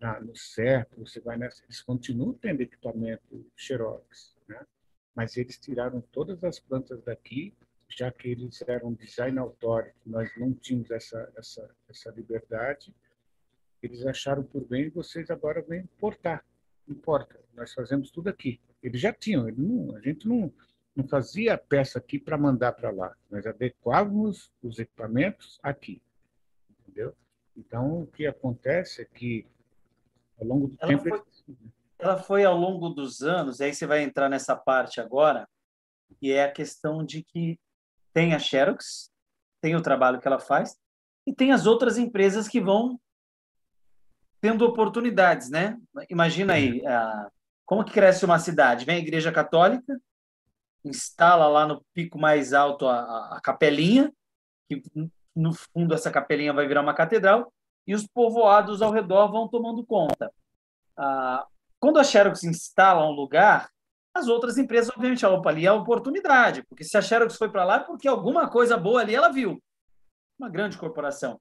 [0.01, 4.65] na, no CERP, você vai nessa eles continuam tendo equipamento Xerox né?
[5.15, 7.55] Mas eles tiraram todas as plantas daqui,
[7.89, 12.95] já que eles eram design authority, nós não tínhamos essa, essa, essa liberdade,
[13.83, 16.45] eles acharam por bem vocês agora vêm importar.
[16.89, 18.61] Importa, nós fazemos tudo aqui.
[18.83, 20.53] Eles já tinham, eles não, a gente não,
[20.97, 26.01] não fazia peça aqui para mandar para lá, nós adequávamos os equipamentos aqui,
[26.81, 27.15] entendeu?
[27.57, 29.47] Então, o que acontece é que,
[30.41, 31.09] ao longo do Ela tempo...
[31.09, 31.23] Foi
[32.03, 35.49] ela foi ao longo dos anos, e aí você vai entrar nessa parte agora,
[36.21, 37.61] e é a questão de que
[38.13, 39.09] tem a Xerox,
[39.61, 40.77] tem o trabalho que ela faz,
[41.25, 43.01] e tem as outras empresas que vão
[44.41, 45.79] tendo oportunidades, né?
[46.11, 47.31] Imagina aí, a,
[47.65, 48.85] como que cresce uma cidade?
[48.85, 49.97] Vem a Igreja Católica,
[50.85, 54.13] instala lá no pico mais alto a, a, a capelinha,
[54.69, 54.83] que
[55.37, 57.53] no fundo essa capelinha vai virar uma catedral,
[57.87, 60.33] e os povoados ao redor vão tomando conta.
[60.97, 61.47] Ah,
[61.83, 63.69] quando a Xerox instala um lugar,
[64.15, 67.65] as outras empresas, obviamente, opa, ali é a oportunidade, porque se a Xerox foi para
[67.65, 69.61] lá, é porque alguma coisa boa ali ela viu.
[70.39, 71.41] Uma grande corporação.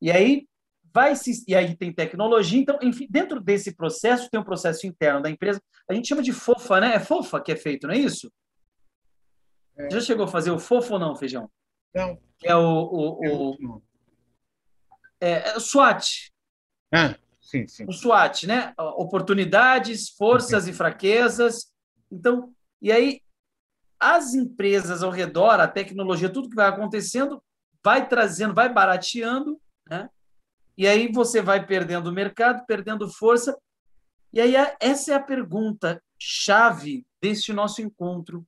[0.00, 0.46] E aí
[0.94, 5.20] vai se e aí tem tecnologia, então, enfim, dentro desse processo tem um processo interno
[5.20, 5.60] da empresa.
[5.90, 6.94] A gente chama de fofa, né?
[6.94, 8.32] É fofa que é feito, não é isso?
[9.76, 9.90] É.
[9.90, 11.50] Já chegou a fazer o fofo ou não, feijão?
[11.92, 12.16] Não.
[12.44, 13.82] É o, o, o
[15.20, 16.30] é, é, o SWAT.
[16.92, 17.16] Ah.
[17.42, 17.84] Sim, sim.
[17.86, 18.72] O SWOT, né?
[18.78, 21.72] Oportunidades, forças e fraquezas.
[22.10, 23.20] Então, e aí
[24.00, 27.42] as empresas ao redor, a tecnologia, tudo que vai acontecendo,
[27.84, 30.08] vai trazendo, vai barateando, né?
[30.78, 33.58] E aí você vai perdendo o mercado, perdendo força.
[34.32, 38.46] E aí essa é a pergunta chave deste nosso encontro.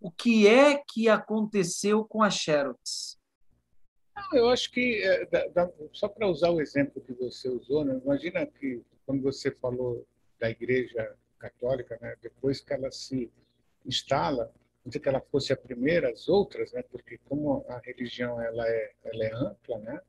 [0.00, 3.18] O que é que aconteceu com a Xerox?
[4.32, 5.28] Eu acho que, é,
[5.92, 8.00] só para usar o exemplo que você usou, né?
[8.04, 10.06] imagina que quando você falou
[10.38, 12.14] da Igreja Católica, né?
[12.22, 13.30] depois que ela se
[13.84, 14.52] instala,
[14.84, 16.82] não que ela fosse a primeira, as outras, né?
[16.82, 20.00] Porque como a religião ela é, ela é ampla, né?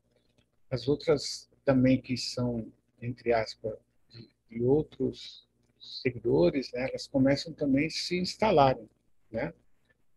[0.70, 3.76] As outras também que são entre aspas
[4.08, 5.46] de, de outros
[5.78, 6.88] seguidores, né?
[6.88, 8.88] Elas começam também a se instalarem,
[9.30, 9.52] né?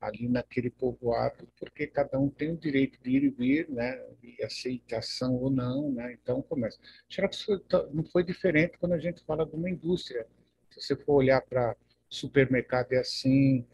[0.05, 4.43] Ali naquele povoado, porque cada um tem o direito de ir e vir, né, e
[4.43, 6.77] aceitação ou não, né, então começa.
[7.09, 7.47] Xerox
[7.91, 10.25] não foi diferente quando a gente fala de uma indústria.
[10.69, 11.75] Se você for olhar para
[12.09, 13.65] supermercado é assim,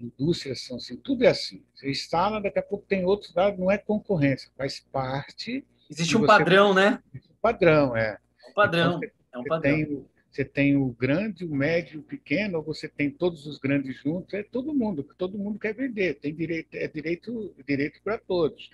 [0.00, 1.64] indústrias são assim, tudo é assim.
[1.74, 5.64] Você instala, daqui a pouco tem outros dados, não é concorrência, faz parte.
[5.90, 7.02] Existe um padrão, né?
[7.14, 8.18] Um padrão, é.
[8.50, 8.96] Um padrão.
[8.96, 9.60] Então, é um padrão.
[9.60, 10.06] Tem
[10.36, 14.34] você tem o grande, o médio, o pequeno, ou você tem todos os grandes juntos,
[14.34, 18.68] é todo mundo, todo mundo quer vender, tem direito, é direito, direito para todos.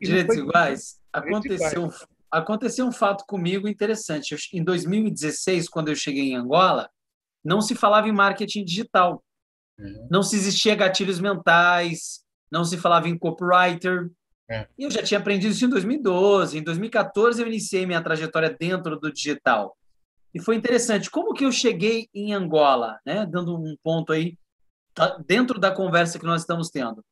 [0.00, 1.00] Direitos iguais.
[1.12, 2.06] Aconteceu, iguais.
[2.30, 4.36] aconteceu um fato comigo interessante.
[4.52, 6.88] em 2016, quando eu cheguei em Angola,
[7.44, 9.24] não se falava em marketing digital.
[9.76, 10.08] Uhum.
[10.08, 14.08] Não se existia gatilhos mentais, não se falava em copywriter.
[14.48, 14.68] É.
[14.78, 16.58] E eu já tinha aprendido isso em 2012.
[16.58, 19.76] Em 2014, eu iniciei minha trajetória dentro do digital.
[20.34, 21.10] E foi interessante.
[21.10, 23.26] Como que eu cheguei em Angola, né?
[23.26, 24.36] Dando um ponto aí
[24.94, 27.04] tá, dentro da conversa que nós estamos tendo.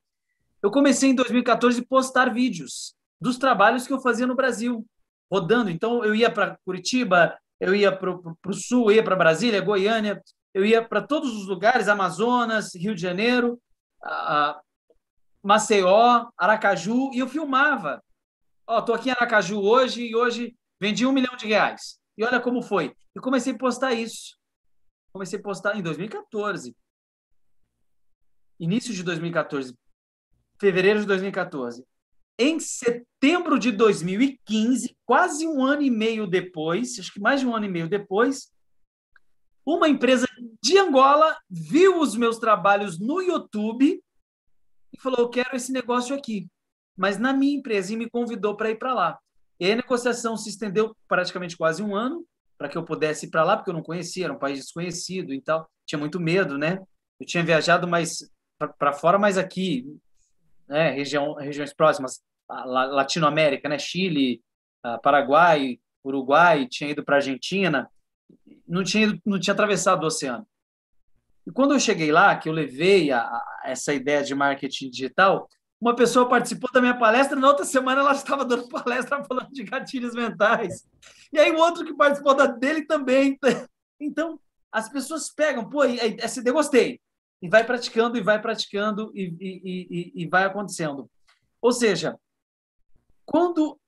[0.62, 4.84] Eu comecei em 2014 a postar vídeos dos trabalhos que eu fazia no Brasil,
[5.30, 5.70] rodando.
[5.70, 10.22] Então eu ia para Curitiba, eu ia para o sul, eu ia para Brasília, Goiânia,
[10.52, 13.60] eu ia para todos os lugares, Amazonas, Rio de Janeiro,
[15.42, 18.02] Maceió, Aracaju, e eu filmava.
[18.66, 21.98] Ó, oh, tô aqui em Aracaju hoje e hoje vendi um milhão de reais.
[22.18, 22.92] E olha como foi.
[23.16, 24.36] E comecei a postar isso.
[25.10, 26.76] Comecei a postar em 2014.
[28.60, 29.74] Início de 2014.
[30.60, 31.82] Fevereiro de 2014.
[32.38, 37.56] Em setembro de 2015, quase um ano e meio depois, acho que mais de um
[37.56, 38.52] ano e meio depois,
[39.64, 40.26] uma empresa
[40.62, 43.98] de Angola viu os meus trabalhos no YouTube
[44.92, 46.46] e falou: Eu quero esse negócio aqui.
[46.94, 49.18] Mas na minha empresa e me convidou para ir para lá.
[49.58, 52.26] E aí a negociação se estendeu praticamente quase um ano
[52.58, 55.32] para que eu pudesse ir para lá, porque eu não conhecia, era um país desconhecido
[55.32, 55.68] e tal.
[55.86, 56.78] Tinha muito medo, né?
[57.20, 58.30] Eu tinha viajado mais
[58.78, 59.86] para fora, mas aqui,
[60.68, 64.42] né, região, regiões próximas, Latinoamérica, né, Chile,
[65.02, 67.90] Paraguai, Uruguai, tinha ido para Argentina,
[68.66, 70.46] não tinha ido, não tinha atravessado o oceano.
[71.46, 75.48] E quando eu cheguei lá, que eu levei a, a essa ideia de marketing digital,
[75.80, 79.64] uma pessoa participou da minha palestra, na outra semana ela estava dando palestra falando de
[79.64, 80.86] gatilhos mentais.
[81.32, 83.38] E aí o outro que participou da dele também.
[83.98, 84.38] Então,
[84.70, 87.00] as pessoas pegam, pô, essa ideia gostei.
[87.40, 91.08] E vai praticando, e vai praticando, e, e, e, e vai acontecendo.
[91.62, 92.14] Ou seja,
[93.24, 93.80] quando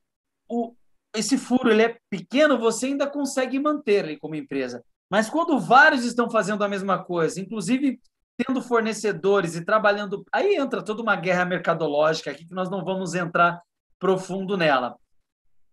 [0.48, 0.74] o,
[1.14, 4.82] esse furo ele é pequeno, você ainda consegue manter ele como empresa.
[5.10, 8.00] Mas quando vários estão fazendo a mesma coisa, inclusive
[8.38, 10.24] tendo fornecedores e trabalhando.
[10.32, 13.60] Aí entra toda uma guerra mercadológica aqui que nós não vamos entrar
[13.98, 14.96] profundo nela.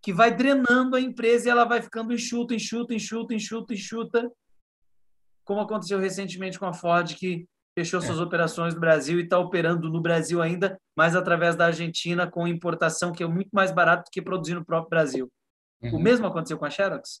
[0.02, 4.30] Que vai drenando a empresa e ela vai ficando enxuta, enxuta, enxuta, enxuta, enxuta.
[5.44, 7.46] Como aconteceu recentemente com a Ford, que
[7.78, 8.22] fechou suas é.
[8.22, 13.12] operações no Brasil e está operando no Brasil ainda, mas através da Argentina, com importação,
[13.12, 15.30] que é muito mais barato do que produzir no próprio Brasil.
[15.82, 15.96] Uhum.
[15.96, 17.20] O mesmo aconteceu com a Xerox?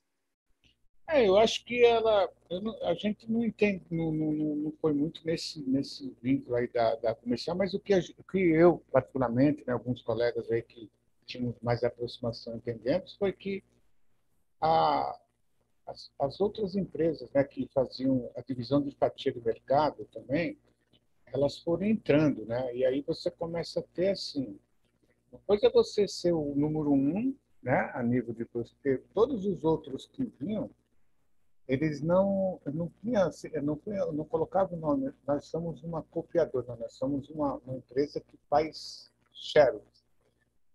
[1.08, 5.24] É, eu acho que ela, não, a gente não entende, não, não, não, foi muito
[5.24, 9.72] nesse nesse vínculo aí da, da comercial, mas o que, a, que eu particularmente, né,
[9.72, 10.90] alguns colegas aí que
[11.24, 13.62] tínhamos mais aproximação entendemos, foi que
[14.60, 15.16] a,
[15.86, 20.58] as, as outras empresas, né, que faziam a divisão de fatia do mercado também,
[21.26, 24.58] elas foram entrando, né, e aí você começa a ter assim,
[25.30, 27.32] uma coisa é você ser o número um,
[27.62, 28.44] né, a nível de
[28.82, 30.68] ter todos os outros que vinham
[31.68, 33.28] eles não não tinha
[33.62, 33.80] não
[34.12, 39.12] não colocavam o nome nós somos uma copiadora nós somos uma, uma empresa que faz
[39.32, 40.04] Xerox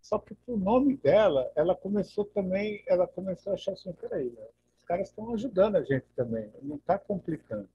[0.01, 4.47] só que o nome dela ela começou também ela começou a achar assim peraí né?
[4.77, 7.69] os caras estão ajudando a gente também não está complicando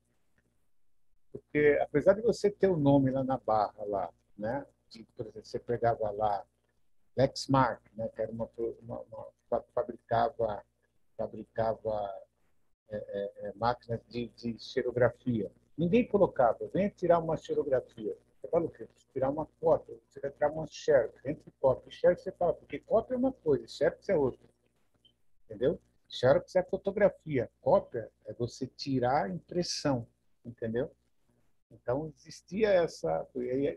[1.32, 4.66] porque apesar de você ter o nome lá na barra lá né
[5.16, 6.44] por exemplo você pegava lá
[7.16, 8.48] Lexmark né que era uma,
[8.82, 10.62] uma, uma fabricava
[11.16, 12.25] fabricava
[12.88, 15.50] é, é, é, máquinas de, de xerografia.
[15.76, 18.16] Ninguém colocava, venha tirar uma xerografia.
[18.40, 18.88] Você fala o quê?
[19.12, 21.90] Tirar uma cópia, você vai tirar uma xerox, entre cópia.
[21.90, 24.46] Xerox você fala, porque cópia é uma coisa, xerox é outra.
[25.44, 25.80] Entendeu?
[26.08, 30.06] Xerox é fotografia, cópia é você tirar a impressão,
[30.44, 30.90] entendeu?
[31.70, 33.26] Então existia essa,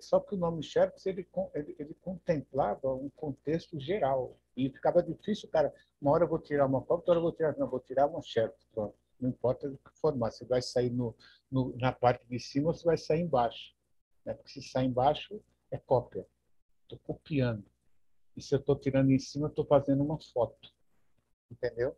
[0.02, 5.50] só que o nome Xerox ele, ele, ele contemplava um contexto geral e ficava difícil,
[5.50, 5.74] cara.
[6.02, 8.08] Uma hora eu vou tirar uma cópia, outra hora eu vou tirar, não, vou tirar
[8.08, 8.96] uma Xerox, pronto.
[9.20, 11.14] Não importa o que formar, você vai sair no,
[11.52, 13.76] no, na parte de cima ou você vai sair embaixo,
[14.26, 14.34] Né?
[14.34, 15.42] Porque se sai embaixo,
[15.72, 16.26] é cópia.
[16.84, 17.66] Estou copiando.
[18.38, 20.72] E se eu estou tirando em cima, estou fazendo uma foto.
[21.52, 21.96] Entendeu?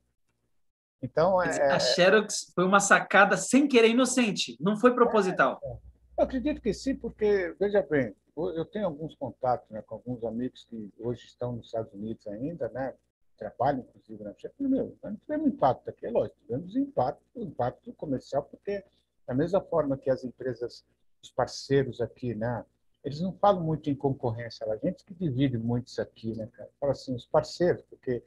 [1.01, 1.71] Então, é...
[1.71, 5.59] A Xerox foi uma sacada sem querer inocente, não foi proposital.
[5.63, 5.91] É, é.
[6.17, 10.65] Eu acredito que sim, porque, veja bem, eu tenho alguns contatos né, com alguns amigos
[10.65, 12.95] que hoje estão nos Estados Unidos ainda, né,
[13.41, 14.53] trabalham, inclusive, na China.
[14.59, 18.85] Meu, não tivemos impacto aqui, é lógico, tivemos impacto, impacto comercial, porque
[19.25, 20.85] da mesma forma que as empresas,
[21.23, 22.63] os parceiros aqui, né,
[23.03, 26.69] eles não falam muito em concorrência, a gente que divide muito isso aqui, né, cara?
[26.79, 28.23] Fala assim, os parceiros, porque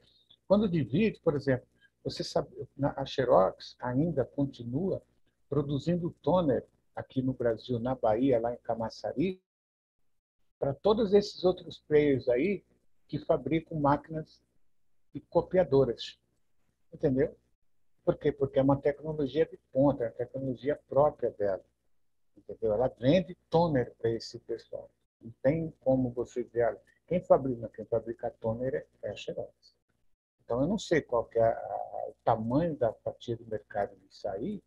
[0.49, 1.65] quando divide, por exemplo,
[2.03, 2.49] você sabe,
[2.81, 5.01] a Xerox ainda continua
[5.47, 9.41] produzindo toner aqui no Brasil, na Bahia, lá em Camaçari,
[10.59, 12.65] para todos esses outros players aí
[13.07, 14.43] que fabricam máquinas
[15.15, 16.19] e copiadoras.
[16.93, 17.35] Entendeu?
[18.03, 18.31] Por quê?
[18.31, 21.63] Porque é uma tecnologia de ponta, é uma tecnologia própria dela.
[22.37, 22.73] Entendeu?
[22.73, 24.91] Ela vende toner para esse pessoal.
[25.21, 29.73] Não tem como você dizer, quem fabrica, quem fabrica toner é a Xerox.
[30.43, 34.61] Então, eu não sei qual é a, o tamanho da fatia do mercado disso aí,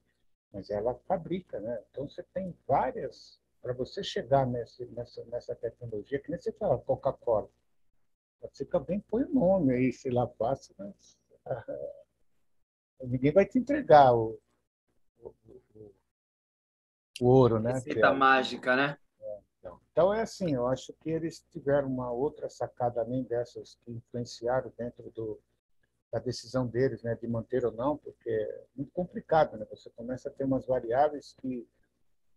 [0.50, 1.84] mas ela fabrica, né?
[1.90, 3.38] Então, você tem várias...
[3.60, 7.50] Para você chegar nessa, nessa, nessa tecnologia, que nem você fala Coca-Cola,
[8.52, 11.18] você também põe o nome aí, sei lá, passa, mas
[13.02, 14.38] ninguém vai te entregar o,
[15.18, 15.34] o,
[15.74, 15.94] o,
[17.20, 17.72] o ouro, né?
[17.72, 18.98] Receita é, mágica, né?
[19.20, 19.80] É, então.
[19.92, 24.72] então, é assim, eu acho que eles tiveram uma outra sacada além dessas que influenciaram
[24.76, 25.40] dentro do,
[26.12, 29.66] da decisão deles, né, de manter ou não, porque é muito complicado, né?
[29.70, 31.68] Você começa a ter umas variáveis que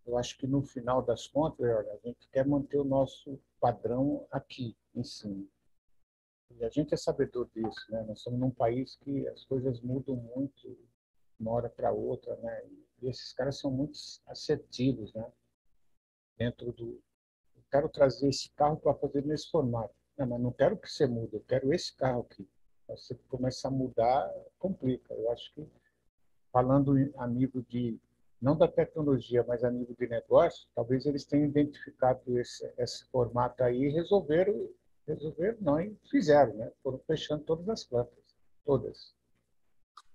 [0.05, 4.25] eu acho que no final das contas, olha, a gente quer manter o nosso padrão
[4.31, 5.45] aqui em cima.
[6.59, 8.03] E a gente é sabedor disso, né?
[8.03, 10.77] Nós somos num país que as coisas mudam muito de
[11.39, 12.63] uma hora para outra, né?
[13.01, 13.97] E esses caras são muito
[14.27, 15.31] assertivos, né?
[16.37, 17.01] Dentro do
[17.55, 19.93] eu quero trazer esse carro para fazer nesse formato.
[20.17, 22.47] Não, mas não quero que você mude, eu quero esse carro aqui
[22.95, 25.13] você começa a mudar, complica.
[25.13, 25.67] Eu acho que,
[26.51, 27.99] falando a nível de,
[28.41, 33.63] não da tecnologia, mas a nível de negócio, talvez eles tenham identificado esse, esse formato
[33.63, 34.69] aí e resolveram,
[35.13, 36.71] resolveram não, fizeram, né?
[36.83, 38.23] Foram fechando todas as plantas,
[38.65, 39.13] todas.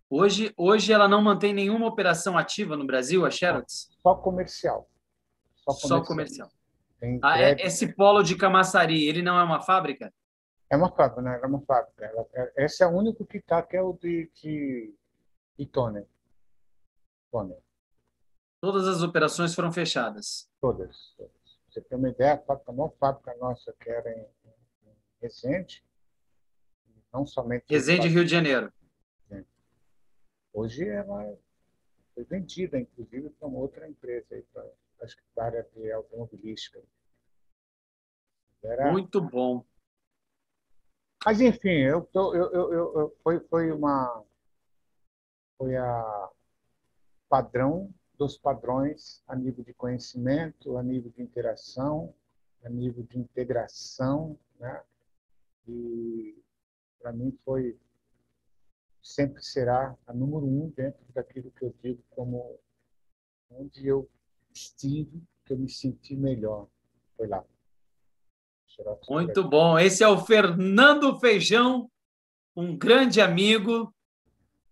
[0.09, 3.89] Hoje, hoje ela não mantém nenhuma operação ativa no Brasil, a Xerox?
[4.03, 4.89] Só comercial.
[5.57, 5.99] Só comercial.
[5.99, 6.49] Só comercial.
[7.23, 10.13] Ah, é, esse polo de Camaçari, ele não é uma fábrica?
[10.71, 11.41] É uma fábrica, né?
[11.43, 12.05] É uma fábrica.
[12.05, 16.07] Ela, é, esse é o único que está, que é o de, de, toner.
[17.31, 17.59] toner.
[18.61, 20.49] Todas as operações foram fechadas?
[20.61, 21.15] Todas.
[21.17, 21.33] todas.
[21.69, 24.27] Você tem uma ideia, a, fábrica, a maior fábrica nossa que era em
[25.27, 25.85] Resende,
[27.13, 27.65] não somente...
[27.69, 28.73] Resende, Rio de Janeiro.
[30.53, 31.37] Hoje ela
[32.15, 34.65] foi vendida, inclusive, para uma outra empresa, aí, pra,
[35.03, 36.81] acho que para a área de automobilística.
[38.63, 38.93] Era...
[38.93, 39.65] Muito bom.
[41.25, 44.25] Mas, enfim, eu, tô, eu, eu, eu, foi, foi uma.
[45.59, 46.31] Foi a
[47.29, 52.15] padrão dos padrões a nível de conhecimento, a nível de interação,
[52.65, 54.83] a nível de integração, né?
[55.69, 56.43] E
[57.01, 57.79] para mim foi
[59.03, 62.59] sempre será a número um dentro daquilo que eu digo como
[63.51, 64.09] onde eu
[64.53, 66.67] estive, que eu me senti melhor,
[67.17, 67.45] foi lá.
[69.09, 69.79] Muito bom.
[69.79, 71.91] Esse é o Fernando Feijão,
[72.55, 73.95] um grande amigo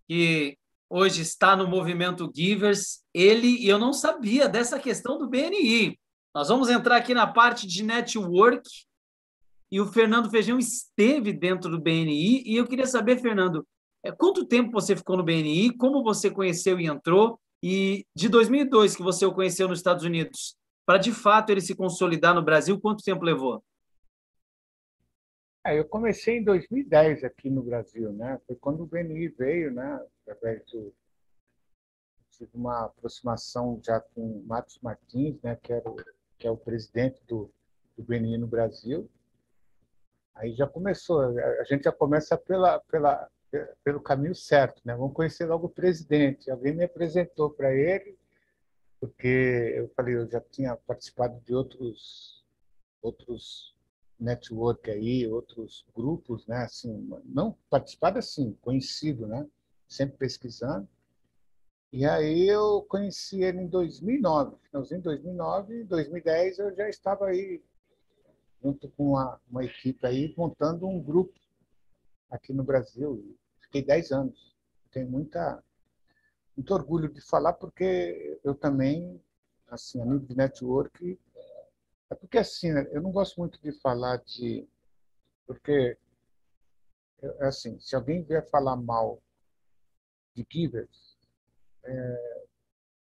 [0.07, 0.59] que
[0.91, 3.03] hoje está no movimento Givers.
[3.15, 5.99] Ele, e eu não sabia dessa questão do BNI.
[6.35, 8.69] Nós vamos entrar aqui na parte de network.
[9.75, 12.45] E o Fernando Feijão esteve dentro do BNI.
[12.47, 13.66] E eu queria saber, Fernando,
[14.05, 15.77] é, quanto tempo você ficou no BNI?
[15.77, 17.41] Como você conheceu e entrou?
[17.61, 20.57] E de 2002, que você o conheceu nos Estados Unidos,
[20.87, 23.64] para de fato ele se consolidar no Brasil, quanto tempo levou?
[25.66, 28.41] É, eu comecei em 2010 aqui no Brasil, né?
[28.47, 30.01] Foi quando o BNI veio, né?
[30.22, 30.95] Através do
[32.31, 35.59] tive uma aproximação já com o Matos Martins, né?
[35.61, 35.97] Que era o,
[36.39, 37.51] que é o presidente do,
[37.97, 39.11] do BNI no Brasil.
[40.35, 43.28] Aí já começou, a gente já começa pela, pela,
[43.85, 44.95] pelo caminho certo, né?
[44.95, 46.51] Vamos conhecer logo o presidente.
[46.51, 48.18] Alguém me apresentou para ele,
[49.01, 52.45] porque eu falei, eu já tinha participado de outros
[53.01, 53.74] outros
[54.18, 56.64] network aí, outros grupos, né?
[56.64, 59.47] Assim, não participado assim, conhecido, né?
[59.87, 60.89] Sempre pesquisando.
[61.93, 67.62] E aí eu conheci ele em 2009, finalzinho de 2009, 2010 eu já estava aí
[68.65, 71.39] junto com uma, uma equipe aí montando um grupo
[72.31, 73.37] aqui no Brasil.
[73.61, 74.57] Fiquei 10 anos.
[74.91, 75.62] Tenho muita
[76.57, 79.21] muito orgulho de falar porque eu também
[79.69, 81.19] assim a de network
[82.11, 84.67] É porque assim, né, eu não gosto muito de falar de.
[85.47, 85.99] Porque,
[87.23, 89.21] é assim, se alguém vier falar mal
[90.35, 91.19] de Givers,
[91.85, 92.34] é,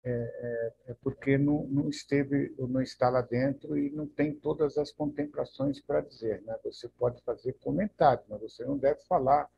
[0.03, 4.79] é, é, é porque não, não esteve, não está lá dentro e não tem todas
[4.79, 6.43] as contemplações para dizer.
[6.43, 6.59] Né?
[6.65, 9.49] Você pode fazer comentário, mas você não deve falar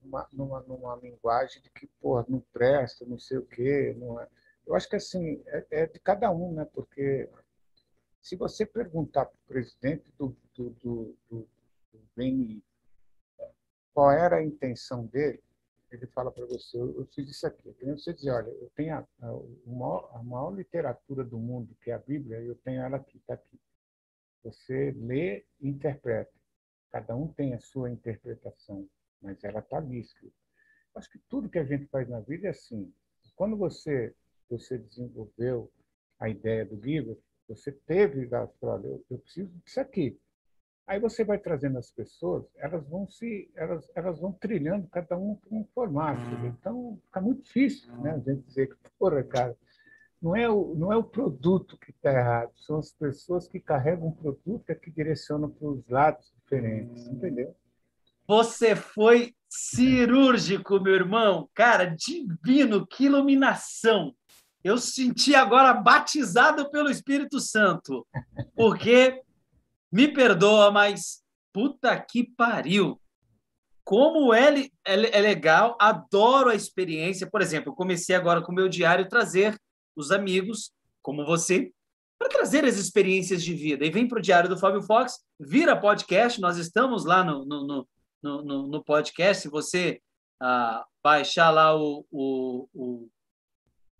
[0.00, 3.94] numa, numa, numa linguagem de que, porra, não presta, não sei o quê.
[3.98, 4.28] Não é.
[4.66, 6.64] Eu acho que assim, é, é de cada um, né?
[6.72, 7.28] Porque
[8.20, 11.48] se você perguntar para o presidente do, do, do, do,
[11.92, 12.62] do BNI
[13.92, 15.42] qual era a intenção dele,
[15.96, 17.74] ele fala para você, eu, fiz isso aqui.
[17.80, 19.32] Eu você dizer, olha, eu tenho a, a,
[19.66, 23.34] maior, a maior literatura do mundo, que é a Bíblia, eu tenho ela aqui, está
[23.34, 23.60] aqui.
[24.44, 26.32] Você lê e interpreta.
[26.90, 28.88] Cada um tem a sua interpretação
[29.22, 30.34] mas ela está ali escrita.
[30.94, 32.92] Acho que tudo que a gente faz na vida é assim.
[33.36, 34.14] Quando você,
[34.50, 35.72] você desenvolveu
[36.18, 37.18] a ideia do livro,
[37.48, 38.28] você teve,
[38.60, 40.20] olha, eu, eu preciso disso aqui.
[40.86, 45.36] Aí você vai trazendo as pessoas, elas vão se, elas, elas vão trilhando cada um
[45.36, 46.20] com um formato.
[46.20, 46.46] Uhum.
[46.46, 48.12] Então fica muito difícil, né?
[48.12, 49.56] A gente dizer que, porra, cara,
[50.20, 54.08] não é o, não é o produto que está errado, são as pessoas que carregam
[54.08, 57.14] o produto é que direcionam para os lados diferentes, uhum.
[57.14, 57.56] entendeu?
[58.26, 61.48] Você foi cirúrgico, meu irmão.
[61.54, 64.14] Cara, divino, que iluminação.
[64.62, 68.06] Eu senti agora batizado pelo Espírito Santo.
[68.54, 69.20] Porque,
[69.92, 71.22] me perdoa, mas
[71.52, 72.98] puta que pariu.
[73.84, 77.28] Como é, é, é legal, adoro a experiência.
[77.28, 79.60] Por exemplo, comecei agora com o meu diário trazer
[79.94, 80.72] os amigos,
[81.02, 81.70] como você,
[82.18, 83.84] para trazer as experiências de vida.
[83.84, 87.86] E vem para o Diário do Fábio Fox, vira podcast, nós estamos lá no, no,
[88.22, 89.42] no, no, no podcast.
[89.42, 90.00] Se você
[90.40, 93.08] ah, baixar lá o, o, o,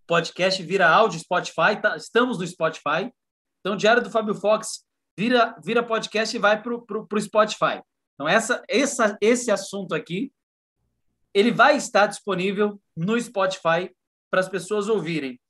[0.06, 1.80] podcast, vira áudio Spotify.
[1.80, 3.12] Tá, estamos no Spotify.
[3.60, 4.84] Então, Diário do Fábio Fox
[5.16, 7.82] vira, vira podcast e vai para o Spotify.
[8.14, 10.32] Então, essa, essa, esse assunto aqui,
[11.34, 13.90] ele vai estar disponível no Spotify
[14.30, 15.40] para as pessoas ouvirem.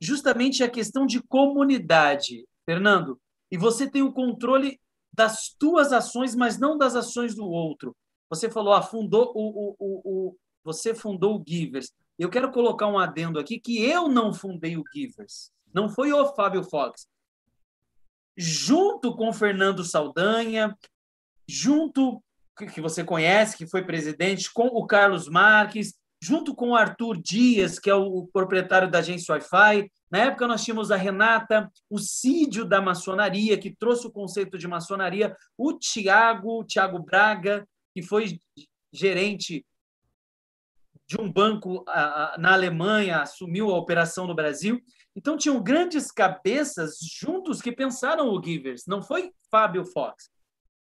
[0.00, 3.20] Justamente a questão de comunidade, Fernando.
[3.50, 4.80] E você tem o controle
[5.12, 7.96] das tuas ações, mas não das ações do outro.
[8.28, 11.92] Você falou, ah, fundou o, o, o, o, você fundou o Givers.
[12.18, 15.50] Eu quero colocar um adendo aqui que eu não fundei o Givers.
[15.74, 17.08] Não foi o Fábio Fox.
[18.36, 20.76] Junto com o Fernando Saldanha,
[21.48, 22.22] junto
[22.74, 27.78] que você conhece, que foi presidente, com o Carlos Marques, junto com o Arthur Dias,
[27.78, 29.90] que é o proprietário da agência Wi-Fi.
[30.10, 34.68] Na época, nós tínhamos a Renata, o Cídio da maçonaria, que trouxe o conceito de
[34.68, 38.38] maçonaria, o Tiago, Tiago Braga, que foi
[38.92, 39.64] gerente
[41.08, 41.84] de um banco
[42.38, 44.80] na Alemanha, assumiu a operação no Brasil.
[45.16, 50.30] Então, tinham grandes cabeças juntos que pensaram o Givers, não foi Fábio Fox.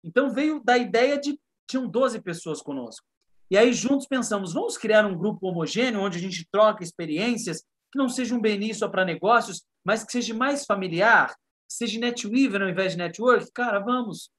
[0.05, 1.39] Então, veio da ideia de.
[1.69, 3.07] Tinham 12 pessoas conosco.
[3.51, 7.99] E aí, juntos, pensamos: vamos criar um grupo homogêneo, onde a gente troca experiências, que
[7.99, 12.63] não seja um bem só para negócios, mas que seja mais familiar, que seja NetWeaver
[12.63, 13.51] ao invés de network.
[13.53, 14.31] Cara, vamos.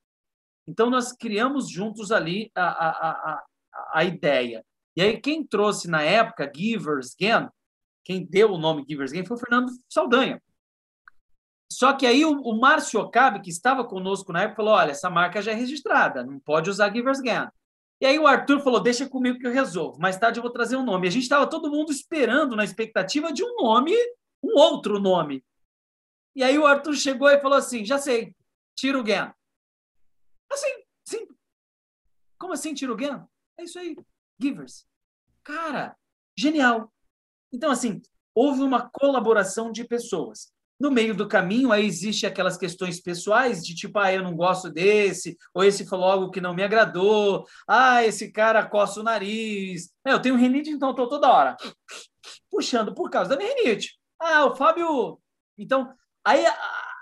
[0.67, 3.43] Então, nós criamos juntos ali a, a, a,
[3.93, 4.63] a ideia.
[4.95, 7.49] E aí, quem trouxe na época Givers Again,
[8.11, 10.41] quem deu o nome Givers Again foi o Fernando Saldanha.
[11.71, 15.09] Só que aí o, o Márcio Okabe, que estava conosco na época, falou: olha, essa
[15.09, 17.47] marca já é registrada, não pode usar Givers Again.
[18.01, 19.97] E aí o Arthur falou: deixa comigo que eu resolvo.
[19.99, 21.07] Mais tarde eu vou trazer um nome.
[21.07, 23.93] A gente estava todo mundo esperando na expectativa de um nome,
[24.43, 25.41] um outro nome.
[26.35, 28.35] E aí o Arthur chegou e falou assim: já sei,
[28.75, 29.33] tira o Gan.
[30.51, 31.27] Assim, sim.
[32.37, 33.23] Como assim, Tirugen?
[33.57, 33.95] É isso aí.
[34.37, 34.85] Givers.
[35.43, 35.95] Cara,
[36.37, 36.91] genial.
[37.51, 38.01] Então, assim,
[38.33, 40.51] houve uma colaboração de pessoas.
[40.79, 44.67] No meio do caminho, aí existe aquelas questões pessoais de tipo, ah, eu não gosto
[44.67, 49.91] desse, ou esse falou algo que não me agradou, ah, esse cara coça o nariz.
[50.03, 51.55] É, eu tenho rinite, então estou toda hora
[52.51, 53.97] puxando por causa da minha rinite.
[54.19, 55.19] Ah, o Fábio.
[55.57, 55.91] Então,
[56.23, 56.45] aí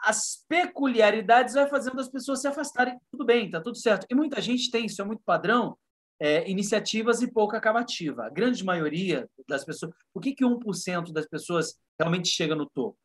[0.04, 2.97] as peculiaridades vai fazendo as pessoas se afastarem.
[3.12, 4.06] Tudo bem, tá tudo certo.
[4.10, 5.78] E muita gente tem, isso é muito padrão,
[6.20, 8.26] é, iniciativas e pouca acabativa.
[8.26, 9.94] A grande maioria das pessoas.
[10.14, 12.98] Por que, que 1% das pessoas realmente chega no topo?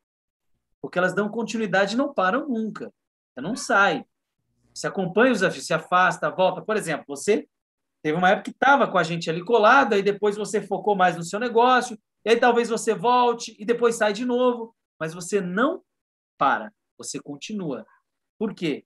[0.82, 2.92] Porque elas dão continuidade e não param nunca.
[3.32, 4.04] Você não sai.
[4.74, 6.60] Você acompanha os desafios, se afasta, volta.
[6.60, 7.48] Por exemplo, você
[8.02, 11.16] teve uma época que estava com a gente ali colada, e depois você focou mais
[11.16, 15.40] no seu negócio, e aí talvez você volte e depois sai de novo, mas você
[15.40, 15.82] não
[16.36, 16.72] para.
[16.98, 17.86] Você continua.
[18.38, 18.84] Por quê?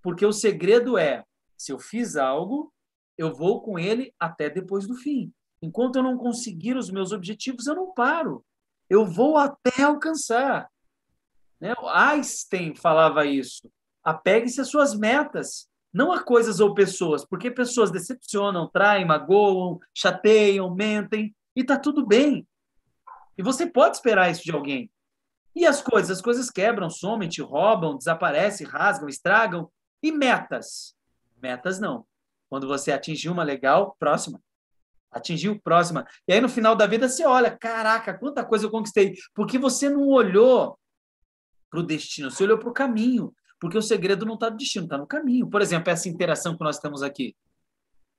[0.00, 1.24] Porque o segredo é:
[1.56, 2.72] se eu fiz algo,
[3.16, 5.32] eu vou com ele até depois do fim.
[5.60, 8.44] Enquanto eu não conseguir os meus objetivos, eu não paro.
[8.88, 10.70] Eu vou até alcançar.
[11.60, 11.74] Né?
[11.92, 13.70] Einstein falava isso.
[14.04, 20.72] Apegue-se às suas metas, não a coisas ou pessoas, porque pessoas decepcionam, traem, magoam, chateiam,
[20.74, 22.46] mentem, e está tudo bem.
[23.36, 24.90] E você pode esperar isso de alguém.
[25.54, 26.18] E as coisas?
[26.18, 29.70] As coisas quebram, somem, te roubam, desaparecem, rasgam, estragam.
[30.02, 30.94] E metas?
[31.42, 32.06] Metas não.
[32.48, 34.40] Quando você atingiu uma legal, próxima.
[35.10, 36.06] Atingiu, próxima.
[36.28, 39.14] E aí no final da vida você olha, caraca, quanta coisa eu conquistei.
[39.34, 40.78] Porque você não olhou
[41.70, 43.34] para o destino, você olhou para o caminho.
[43.58, 45.48] Porque o segredo não está no destino, está no caminho.
[45.48, 47.34] Por exemplo, essa interação que nós temos aqui.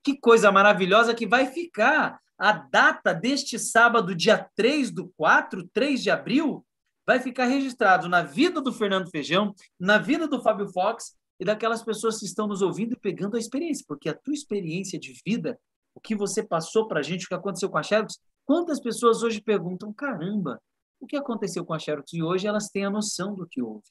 [0.03, 2.19] Que coisa maravilhosa que vai ficar.
[2.37, 6.65] A data deste sábado, dia 3 do 4, 3 de abril,
[7.05, 11.83] vai ficar registrado na vida do Fernando Feijão, na vida do Fábio Fox e daquelas
[11.83, 15.59] pessoas que estão nos ouvindo e pegando a experiência, porque a tua experiência de vida,
[15.93, 19.21] o que você passou para a gente, o que aconteceu com a Xerox, quantas pessoas
[19.21, 20.61] hoje perguntam, caramba,
[20.99, 22.11] o que aconteceu com a Xerox?
[22.13, 23.85] E hoje elas têm a noção do que houve,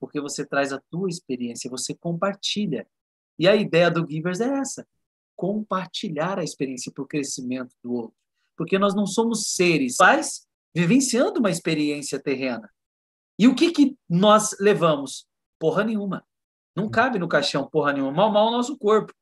[0.00, 2.86] porque você traz a tua experiência, você compartilha.
[3.38, 4.86] E a ideia do Givers é essa,
[5.34, 8.16] compartilhar a experiência para o crescimento do outro.
[8.56, 12.70] Porque nós não somos seres mas vivenciando uma experiência terrena.
[13.38, 15.26] E o que, que nós levamos?
[15.58, 16.24] Porra nenhuma.
[16.76, 18.12] Não cabe no caixão porra nenhuma.
[18.12, 19.12] Mal, mal o nosso corpo.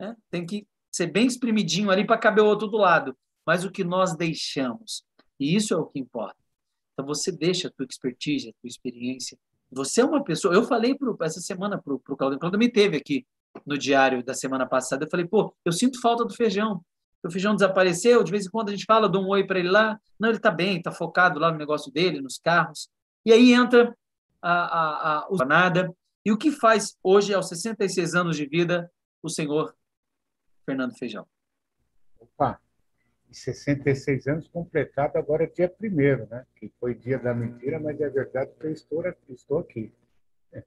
[0.00, 0.16] Né?
[0.30, 3.16] Tem que ser bem espremidinho ali para caber o outro do lado.
[3.46, 5.04] Mas o que nós deixamos.
[5.38, 6.36] E isso é o que importa.
[6.92, 9.38] Então você deixa a tua expertise, a tua experiência.
[9.70, 10.54] Você é uma pessoa.
[10.54, 13.26] Eu falei pro, essa semana para o Claudio, Claudio me teve aqui
[13.64, 15.04] no diário da semana passada.
[15.04, 16.84] Eu falei, pô, eu sinto falta do feijão.
[17.22, 19.70] O feijão desapareceu, de vez em quando a gente fala, dou um oi para ele
[19.70, 19.98] lá.
[20.18, 22.88] Não, ele está bem, está focado lá no negócio dele, nos carros.
[23.24, 23.96] E aí entra
[24.42, 25.94] a, a, a, o nada.
[26.24, 28.90] E o que faz hoje, aos 66 anos de vida,
[29.22, 29.74] o senhor
[30.64, 31.26] Fernando Feijão?
[32.18, 32.58] Opa,
[33.30, 36.46] 66 anos completado agora dia primeiro, né?
[36.56, 39.92] Que foi dia da mentira, mas é verdade que eu estou, estou aqui.
[40.52, 40.62] É.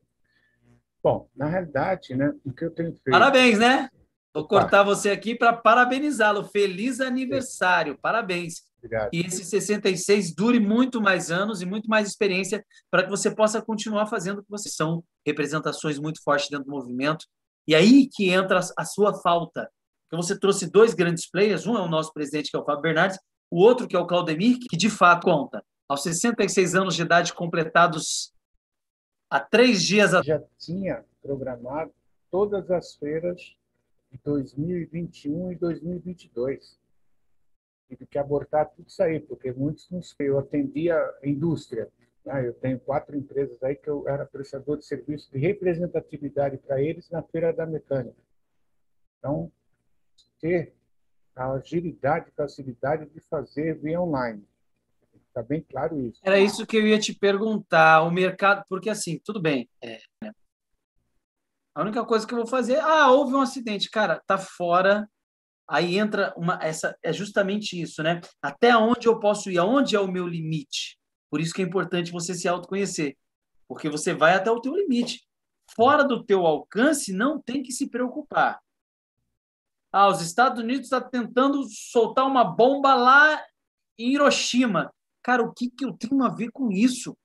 [1.02, 3.12] Bom, na realidade, né, o que eu tenho feito...
[3.12, 3.90] Parabéns, né?
[4.34, 4.60] Vou Opa.
[4.60, 6.44] cortar você aqui para parabenizá-lo.
[6.44, 8.68] Feliz aniversário, parabéns.
[8.78, 9.10] Obrigado.
[9.14, 13.62] E esse 66 dure muito mais anos e muito mais experiência para que você possa
[13.62, 17.26] continuar fazendo o que vocês são representações muito fortes dentro do movimento.
[17.68, 19.70] E aí que entra a sua falta.
[20.10, 22.82] Porque você trouxe dois grandes players, um é o nosso presidente, que é o Fábio
[22.82, 23.20] Bernardes,
[23.52, 25.64] o outro que é o Claudemir, que de fato conta.
[25.90, 28.34] Aos 66 anos de idade completados
[29.30, 30.12] há três dias...
[30.26, 31.92] Já tinha programado
[32.32, 33.42] todas as feiras
[34.12, 36.78] de 2021 e 2022
[37.88, 41.90] tive que abortar tudo isso aí, porque muitos não Eu atendia a indústria.
[42.26, 42.48] Né?
[42.48, 47.10] Eu tenho quatro empresas aí que eu era prestador de serviço de representatividade para eles
[47.10, 48.18] na Feira da Mecânica.
[49.18, 49.52] Então,
[50.40, 50.74] ter
[51.36, 54.44] a agilidade facilidade de fazer via online.
[55.28, 56.20] Está bem claro isso.
[56.24, 58.02] Era isso que eu ia te perguntar.
[58.02, 59.70] O mercado, porque assim, tudo bem.
[59.84, 60.00] É,
[61.78, 65.08] a única coisa que eu vou fazer, ah, houve um acidente, cara, tá fora
[65.68, 68.22] aí entra uma essa é justamente isso, né?
[68.42, 69.58] Até onde eu posso ir?
[69.58, 70.98] Aonde é o meu limite?
[71.30, 73.18] Por isso que é importante você se autoconhecer,
[73.68, 75.28] porque você vai até o teu limite.
[75.76, 78.62] Fora do teu alcance, não tem que se preocupar.
[79.92, 83.44] Ah, os Estados Unidos estão tá tentando soltar uma bomba lá
[83.98, 84.94] em Hiroshima.
[85.22, 87.18] Cara, o que, que eu tenho a ver com isso?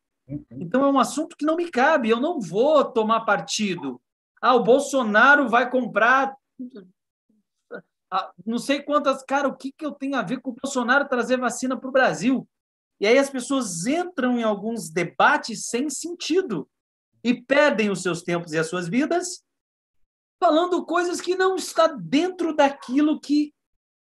[0.50, 2.08] Então é um assunto que não me cabe.
[2.08, 4.00] Eu não vou tomar partido.
[4.40, 6.34] Ah, o Bolsonaro vai comprar
[8.44, 9.22] não sei quantas.
[9.22, 11.92] Cara, o que, que eu tenho a ver com o Bolsonaro trazer vacina para o
[11.92, 12.48] Brasil?
[13.00, 16.68] E aí as pessoas entram em alguns debates sem sentido
[17.24, 19.42] e perdem os seus tempos e as suas vidas
[20.42, 23.54] falando coisas que não está dentro daquilo que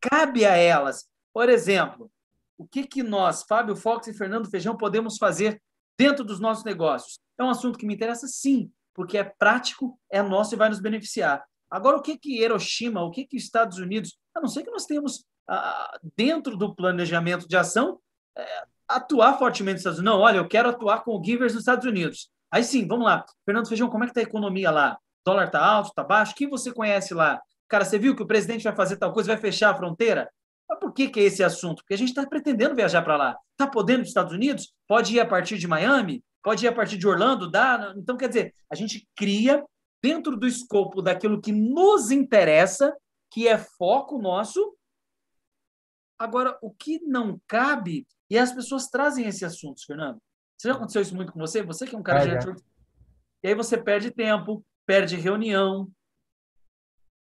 [0.02, 1.08] cabe a elas.
[1.34, 2.12] Por exemplo,
[2.58, 5.62] o que, que nós, Fábio Fox e Fernando Feijão, podemos fazer
[5.98, 7.20] dentro dos nossos negócios?
[7.38, 10.82] É um assunto que me interessa, sim, porque é prático, é nosso e vai nos
[10.82, 11.42] beneficiar.
[11.76, 14.86] Agora, o que que Hiroshima, o que que Estados Unidos, a não ser que nós
[14.86, 18.00] tenhamos ah, dentro do planejamento de ação
[18.38, 20.16] é, atuar fortemente nos Estados Unidos.
[20.16, 22.30] Não, olha, eu quero atuar com o Givers nos Estados Unidos.
[22.50, 23.26] Aí sim, vamos lá.
[23.46, 24.94] Fernando Feijão, como é que está a economia lá?
[24.94, 26.34] O dólar está alto, está baixo?
[26.34, 27.42] Quem você conhece lá?
[27.68, 30.32] Cara, você viu que o presidente vai fazer tal coisa, vai fechar a fronteira?
[30.70, 31.78] Mas por que, que é esse assunto?
[31.78, 33.38] Porque a gente está pretendendo viajar para lá.
[33.52, 34.74] Está podendo nos Estados Unidos?
[34.88, 36.24] Pode ir a partir de Miami?
[36.42, 37.52] Pode ir a partir de Orlando?
[37.52, 37.94] Dá?
[37.98, 39.64] Então, quer dizer, a gente cria
[40.06, 42.96] dentro do escopo daquilo que nos interessa,
[43.32, 44.78] que é foco nosso.
[46.20, 50.22] Agora, o que não cabe, e as pessoas trazem esse assunto, Fernando.
[50.56, 51.64] Você já aconteceu isso muito com você?
[51.64, 52.52] Você que é um cara é, de
[53.44, 55.92] E aí você perde tempo, perde reunião,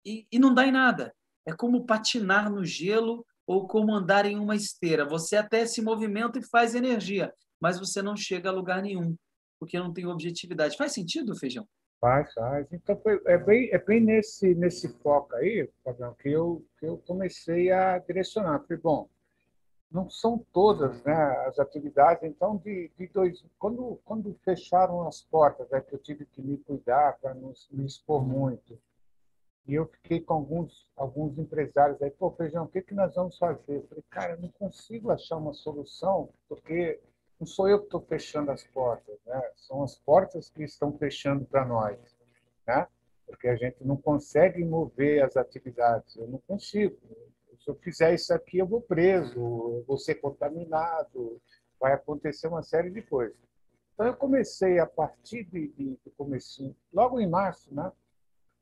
[0.03, 1.15] e, e não dá em nada.
[1.47, 5.07] É como patinar no gelo ou como andar em uma esteira.
[5.07, 9.15] Você até se movimenta e faz energia, mas você não chega a lugar nenhum.
[9.59, 10.79] porque não tem objetividade.
[10.79, 11.69] Faz sentido, Feijão?
[12.01, 12.67] Faz, faz.
[12.73, 16.97] Então, foi, é, bem, é bem nesse, nesse foco aí, Fabião, que eu, que eu
[17.07, 18.61] comecei a direcionar.
[18.61, 19.09] Falei, bom,
[19.91, 21.15] não são todas né,
[21.47, 23.45] as atividades, então, de, de dois.
[23.59, 27.85] Quando, quando fecharam as portas, é que eu tive que me cuidar para não me
[27.85, 28.79] expor muito.
[29.67, 33.37] E eu fiquei com alguns, alguns empresários aí, pô, Feijão, o que, que nós vamos
[33.37, 33.77] fazer?
[33.77, 36.99] Eu falei, cara, eu não consigo achar uma solução, porque
[37.41, 39.41] não sou eu que estou fechando as portas, né?
[39.57, 41.99] são as portas que estão fechando para nós,
[42.67, 42.87] né?
[43.27, 46.99] porque a gente não consegue mover as atividades, eu não consigo.
[47.59, 51.41] Se eu fizer isso aqui, eu vou preso, eu vou ser contaminado,
[51.79, 53.37] vai acontecer uma série de coisas.
[53.95, 57.91] Então, eu comecei a partir de, de, de comecinho, logo em março, né?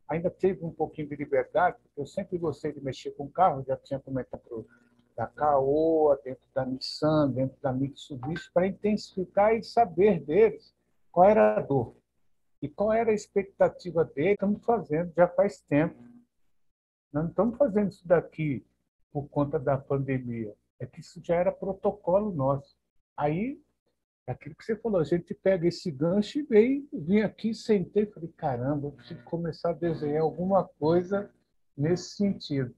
[0.09, 3.76] ainda teve um pouquinho de liberdade, porque eu sempre gostei de mexer com carro, já
[3.76, 4.66] tinha comentado
[5.19, 10.73] da Caoa, dentro da Nissan, dentro da Mitsubishi, para intensificar e saber deles
[11.11, 11.97] qual era a dor
[12.62, 14.35] e qual era a expectativa deles.
[14.35, 16.01] Estamos fazendo já faz tempo.
[17.12, 18.64] Nós não estamos fazendo isso daqui
[19.11, 20.55] por conta da pandemia.
[20.79, 22.77] É que isso já era protocolo nosso.
[23.16, 23.61] Aí,
[24.25, 28.12] aquilo que você falou, a gente pega esse gancho e vem, vim aqui, sentei e
[28.12, 31.29] falei, caramba, eu preciso começar a desenhar alguma coisa
[31.77, 32.73] nesse sentido.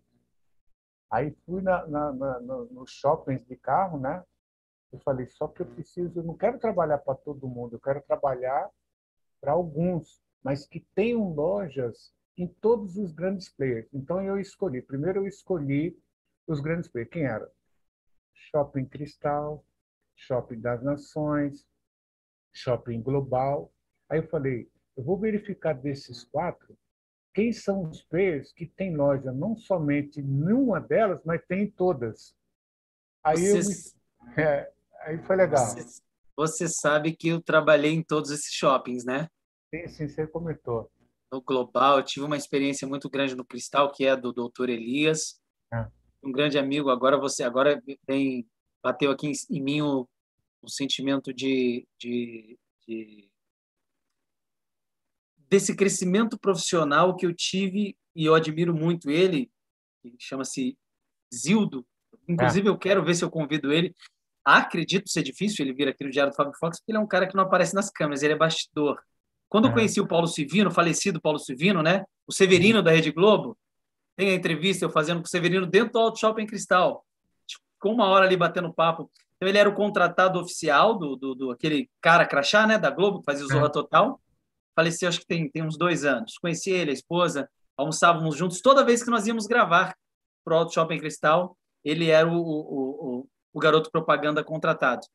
[1.10, 4.24] Aí fui na, na, na, no shoppings de carro, né?
[4.92, 8.00] Eu falei, só que eu preciso, eu não quero trabalhar para todo mundo, eu quero
[8.02, 8.70] trabalhar
[9.40, 13.88] para alguns, mas que tenham lojas em todos os grandes players.
[13.92, 15.98] Então eu escolhi, primeiro eu escolhi
[16.46, 17.10] os grandes players.
[17.10, 17.50] Quem era?
[18.32, 19.64] Shopping Cristal,
[20.14, 21.66] Shopping das Nações,
[22.52, 23.72] Shopping Global.
[24.08, 26.76] Aí eu falei, eu vou verificar desses quatro
[27.34, 31.70] quem são os players que têm loja não somente em uma delas, mas tem em
[31.70, 32.34] todas.
[33.22, 33.94] Aí, você,
[34.36, 34.72] eu, é,
[35.02, 35.64] aí foi legal.
[35.64, 36.02] Você,
[36.36, 39.28] você, sabe que eu trabalhei em todos esses shoppings, né?
[39.72, 40.90] Sim, sim, você comentou.
[41.32, 45.40] No Global, eu tive uma experiência muito grande no Cristal, que é do Doutor Elias.
[45.72, 45.86] É.
[46.24, 46.90] Um grande amigo.
[46.90, 48.46] Agora você agora vem
[48.82, 50.08] bateu aqui em, em mim o,
[50.62, 53.30] o sentimento de, de, de
[55.50, 59.50] desse crescimento profissional que eu tive e eu admiro muito ele,
[60.00, 60.78] que chama-se
[61.34, 61.84] Zildo.
[62.28, 62.70] Inclusive, é.
[62.70, 63.94] eu quero ver se eu convido ele.
[64.44, 67.06] Acredito ser difícil ele vir aqui no Diário do Fábio Fox, porque ele é um
[67.06, 68.98] cara que não aparece nas câmeras, ele é bastidor.
[69.48, 69.68] Quando é.
[69.68, 72.04] eu conheci o Paulo Silvino, falecido Paulo Silvino, né?
[72.26, 72.84] O Severino uhum.
[72.84, 73.58] da Rede Globo,
[74.16, 77.04] tem a entrevista eu fazendo com o Severino dentro do Auto Shopping Cristal.
[77.74, 79.10] Ficou uma hora ali batendo papo.
[79.36, 82.78] Então, ele era o contratado oficial do, do, do aquele cara crachá, né?
[82.78, 83.70] Da Globo, que fazia o Zorra é.
[83.70, 84.20] Total
[84.80, 86.38] faleceu acho que tem, tem uns dois anos.
[86.38, 88.62] Conheci ele, a esposa, almoçávamos juntos.
[88.62, 89.94] Toda vez que nós íamos gravar
[90.42, 95.06] para o Auto Shopping Cristal, ele era o, o, o, o, garoto propaganda contratado.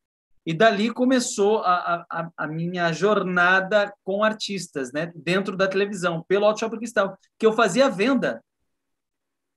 [0.46, 5.12] E dali começou a, a, a, minha jornada com artistas, né?
[5.16, 8.44] dentro da televisão, pelo Auto Shopping Cristal, que eu fazia venda.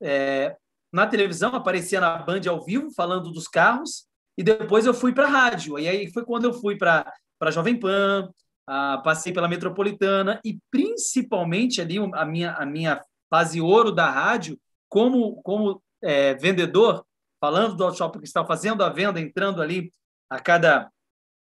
[0.01, 0.57] É,
[0.91, 4.07] na televisão, aparecia na Band ao vivo, falando dos carros,
[4.39, 5.79] e depois eu fui para a rádio.
[5.79, 8.33] E aí foi quando eu fui para a Jovem Pan,
[8.71, 14.61] ah, passei pela Metropolitana e principalmente ali a minha, a minha fase ouro da rádio,
[14.91, 17.03] como, como é, vendedor,
[17.41, 19.91] falando do shopping que está fazendo a venda, entrando ali
[20.29, 20.91] a cada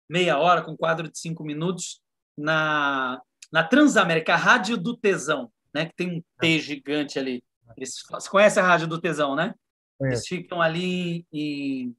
[0.06, 2.02] meia hora com quadro de cinco minutos
[2.36, 7.42] na, na Transamérica, a Rádio do Tesão, né, que tem um T gigante ali.
[7.74, 9.54] Eles, você conhece a Rádio do Tesão, né?
[9.98, 11.96] Eles ficam ali em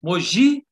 [0.00, 0.64] Mogi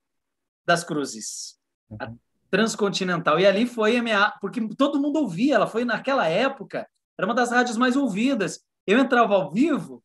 [0.65, 1.59] das Cruzes.
[1.91, 2.17] Uhum
[2.51, 3.39] transcontinental.
[3.39, 4.31] E ali foi a minha.
[4.41, 6.89] Porque todo mundo ouvia, ela foi naquela época,
[7.19, 8.65] era uma das rádios mais ouvidas.
[8.87, 10.03] Eu entrava ao vivo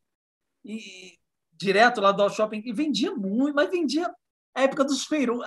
[0.64, 1.18] e
[1.52, 4.12] direto lá do shopping e vendia muito, mas vendia
[4.54, 5.38] a época dos feiros.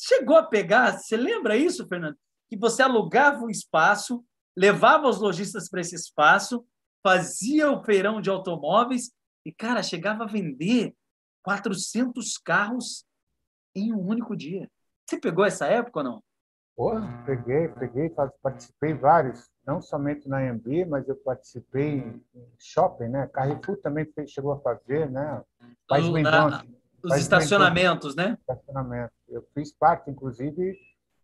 [0.00, 2.16] Chegou a pegar, você lembra isso, Fernando?
[2.48, 4.24] Que você alugava um espaço,
[4.56, 6.64] levava os lojistas para esse espaço,
[7.02, 9.12] fazia o feirão de automóveis
[9.44, 10.94] e, cara, chegava a vender
[11.42, 13.04] 400 carros
[13.74, 14.70] em um único dia.
[15.10, 16.22] Você pegou essa época ou não?
[16.76, 16.92] Pô,
[17.26, 22.24] peguei, peguei, participei vários, não somente na AMB, mas eu participei em
[22.60, 23.26] shopping, né?
[23.26, 25.42] Carrefour também chegou a fazer, né?
[25.88, 26.64] Faz o, na,
[27.02, 28.38] os estacionamentos, né?
[28.38, 29.12] Estacionamento.
[29.28, 30.78] Eu fiz parte, inclusive,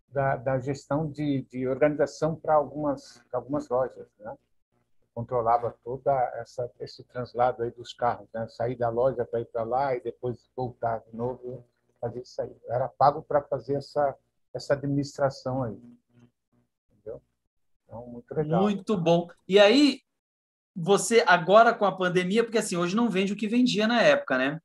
[0.08, 4.34] da, da gestão de, de organização para algumas, algumas lojas, né?
[5.14, 8.48] Controlava toda essa esse translado aí dos carros, né?
[8.48, 11.64] Sair da loja para ir para lá e depois voltar de novo
[12.06, 12.56] fazer isso aí.
[12.64, 14.16] Eu era pago para fazer essa,
[14.54, 15.78] essa administração aí.
[16.90, 17.22] Entendeu?
[17.84, 18.62] Então, muito legal.
[18.62, 19.28] Muito bom.
[19.48, 20.00] E aí,
[20.74, 24.38] você agora com a pandemia, porque assim, hoje não vende o que vendia na época,
[24.38, 24.60] né?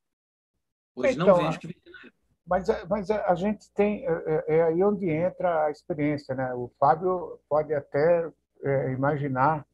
[0.94, 2.14] Hoje então, não vende o que vendia na época.
[2.46, 6.54] mas, mas a gente tem é, é, aí onde entra a experiência, né?
[6.54, 8.30] O Fábio pode até
[8.62, 9.66] é, imaginar.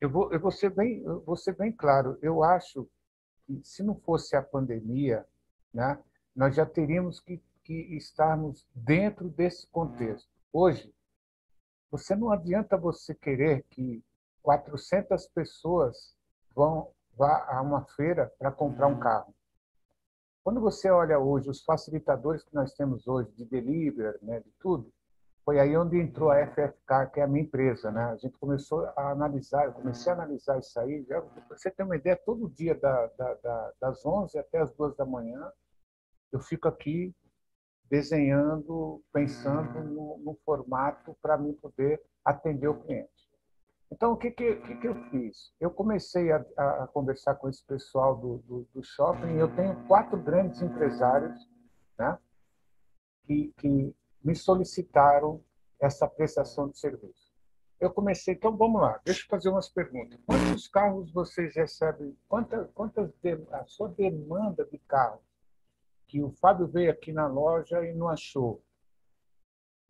[0.00, 2.18] Eu vou, eu vou ser bem, eu vou ser bem claro.
[2.20, 2.88] Eu acho
[3.46, 5.24] que se não fosse a pandemia,
[5.72, 5.98] né,
[6.36, 10.28] nós já teríamos que, que estarmos dentro desse contexto.
[10.52, 10.94] Hoje,
[11.90, 14.04] você não adianta você querer que
[14.42, 16.14] 400 pessoas
[16.54, 19.34] vão vá a uma feira para comprar um carro.
[20.44, 24.92] Quando você olha hoje os facilitadores que nós temos hoje de delivery, né, de tudo,
[25.44, 28.02] foi aí onde entrou a FFK, que é a minha empresa, né?
[28.06, 31.04] A gente começou a analisar, eu comecei a analisar isso aí.
[31.08, 34.96] Já, você tem uma ideia, todo dia da, da, da, das 11 até as 2
[34.96, 35.50] da manhã,
[36.32, 37.14] eu fico aqui
[37.88, 43.10] desenhando, pensando no, no formato para mim poder atender o cliente.
[43.90, 45.52] Então, o que, que, que, eu fiz?
[45.60, 50.20] Eu comecei a, a, conversar com esse pessoal do, do, do shopping eu tenho quatro
[50.20, 51.48] grandes empresários
[51.96, 52.18] né,
[53.24, 55.40] que, que me solicitaram
[55.80, 57.32] essa prestação de serviço.
[57.78, 60.18] Eu comecei, então vamos lá, deixa eu fazer umas perguntas.
[60.26, 62.16] Quantos carros vocês recebem?
[62.26, 63.12] Quantas, quantas
[63.52, 65.20] a sua demanda de carro
[66.06, 68.62] que o Fábio veio aqui na loja e não achou?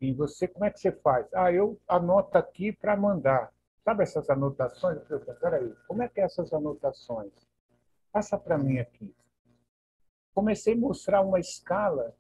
[0.00, 1.26] E você, como é que você faz?
[1.34, 3.52] Ah, eu anoto aqui para mandar.
[3.82, 4.98] Sabe essas anotações?
[5.10, 7.32] Eu falei, peraí, como é que é essas anotações?
[8.12, 9.14] Passa para mim aqui.
[10.34, 12.14] Comecei a mostrar uma escala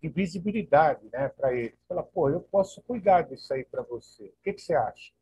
[0.00, 1.76] de visibilidade né, para ele.
[1.88, 4.26] Fala, pô, eu posso cuidar disso aí para você.
[4.26, 5.12] O que, que você acha?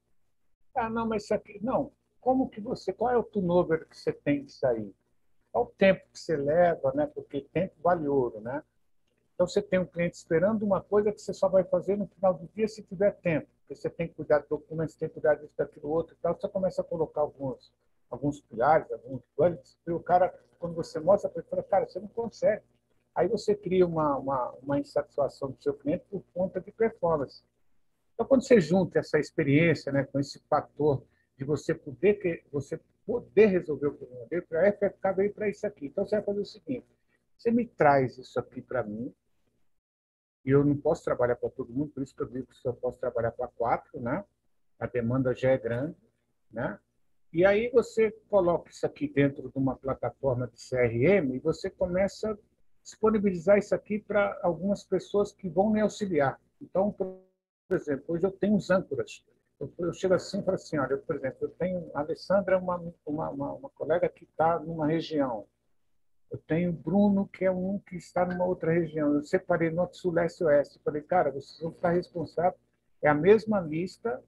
[0.75, 1.59] Ah, não, mas isso aqui.
[1.63, 2.93] Não, como que você.
[2.93, 4.95] Qual é o turnover que você tem que sair?
[5.59, 7.07] Qual o tempo que você leva, né?
[7.13, 8.63] Porque tempo vale ouro, né?
[9.35, 12.35] Então você tem um cliente esperando uma coisa que você só vai fazer no final
[12.35, 13.49] do dia se tiver tempo.
[13.61, 16.39] Porque você tem que cuidar de documentos, tem que cuidar disso, daquilo, outro e tal.
[16.39, 17.73] Você começa a colocar alguns,
[18.09, 21.99] alguns pilares, alguns planos, e o cara, quando você mostra para ele, fala, cara, você
[21.99, 22.63] não consegue.
[23.13, 27.43] Aí você cria uma, uma, uma insatisfação do seu cliente por conta de performance.
[28.15, 31.03] Então, quando você junta essa experiência né, com esse fator
[31.37, 35.67] de você poder, ter, você poder resolver o problema dele, a FFK veio para isso
[35.67, 35.87] aqui.
[35.87, 36.87] Então, você vai fazer o seguinte:
[37.39, 39.15] você me traz isso aqui para mim,
[40.45, 42.71] e eu não posso trabalhar para todo mundo, por isso que eu digo que só
[42.71, 44.23] posso trabalhar para quatro, né?
[44.79, 45.97] A demanda já é grande,
[46.51, 46.79] né?
[47.33, 52.39] E aí você coloca isso aqui dentro de uma plataforma de CRM e você começa
[52.83, 56.41] disponibilizar isso aqui para algumas pessoas que vão me auxiliar.
[56.61, 57.21] Então, por
[57.71, 59.25] exemplo, hoje eu tenho os âncoras.
[59.61, 63.31] Eu, chego assim e falo assim, olha, por exemplo, eu tenho a Alessandra, uma, uma,
[63.31, 65.47] uma, uma colega que está numa região.
[66.31, 69.15] Eu tenho Bruno, que é um que está numa outra região.
[69.15, 70.81] Eu separei norte, sul, leste e oeste.
[70.85, 72.61] Falei, cara, vocês vão ficar responsáveis.
[73.03, 74.23] É a mesma lista,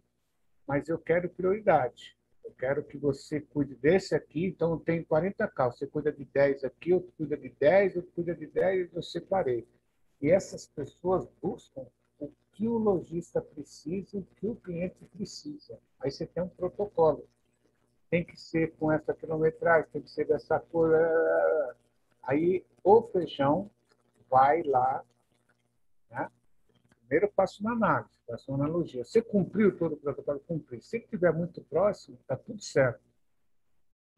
[0.66, 2.16] mas eu quero prioridade.
[2.44, 5.78] Eu quero que você cuide desse aqui, então eu tenho 40 carros.
[5.78, 9.68] Você cuida de 10 aqui, outro cuida de 10, outro cuida de 10, eu separei.
[10.20, 11.86] E essas pessoas buscam
[12.60, 15.78] que o lojista precisa, o que o cliente precisa.
[15.98, 17.26] Aí você tem um protocolo.
[18.10, 20.94] Tem que ser com essa quilometragem, tem que ser dessa cor.
[22.22, 23.70] Aí o feijão
[24.28, 25.02] vai lá,
[26.10, 26.30] né?
[26.98, 29.06] primeiro eu faço uma análise, faço uma analogia.
[29.06, 30.38] Você cumpriu todo o protocolo?
[30.40, 30.82] Cumprir.
[30.82, 33.00] Se estiver muito próximo, está tudo certo.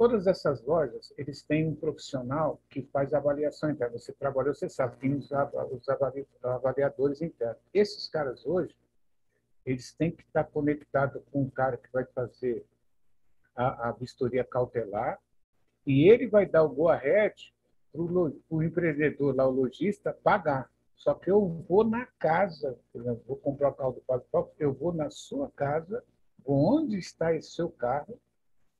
[0.02, 3.96] Todas essas lojas, eles têm um profissional que faz avaliação interna.
[3.96, 5.30] Você trabalhou, você sabe, tem os
[6.42, 7.62] avaliadores internos.
[7.72, 8.74] Esses caras hoje,
[9.64, 12.66] eles têm que estar conectados com um cara que vai fazer
[13.54, 15.20] a, a vistoria cautelar
[15.86, 17.54] e ele vai dar o go-ahead
[17.92, 20.68] para o empreendedor, lá, o lojista, pagar.
[20.96, 24.72] Só que eu vou na casa, por exemplo, vou comprar o carro do Fábio eu
[24.72, 26.02] vou na sua casa,
[26.44, 28.18] onde está esse seu carro,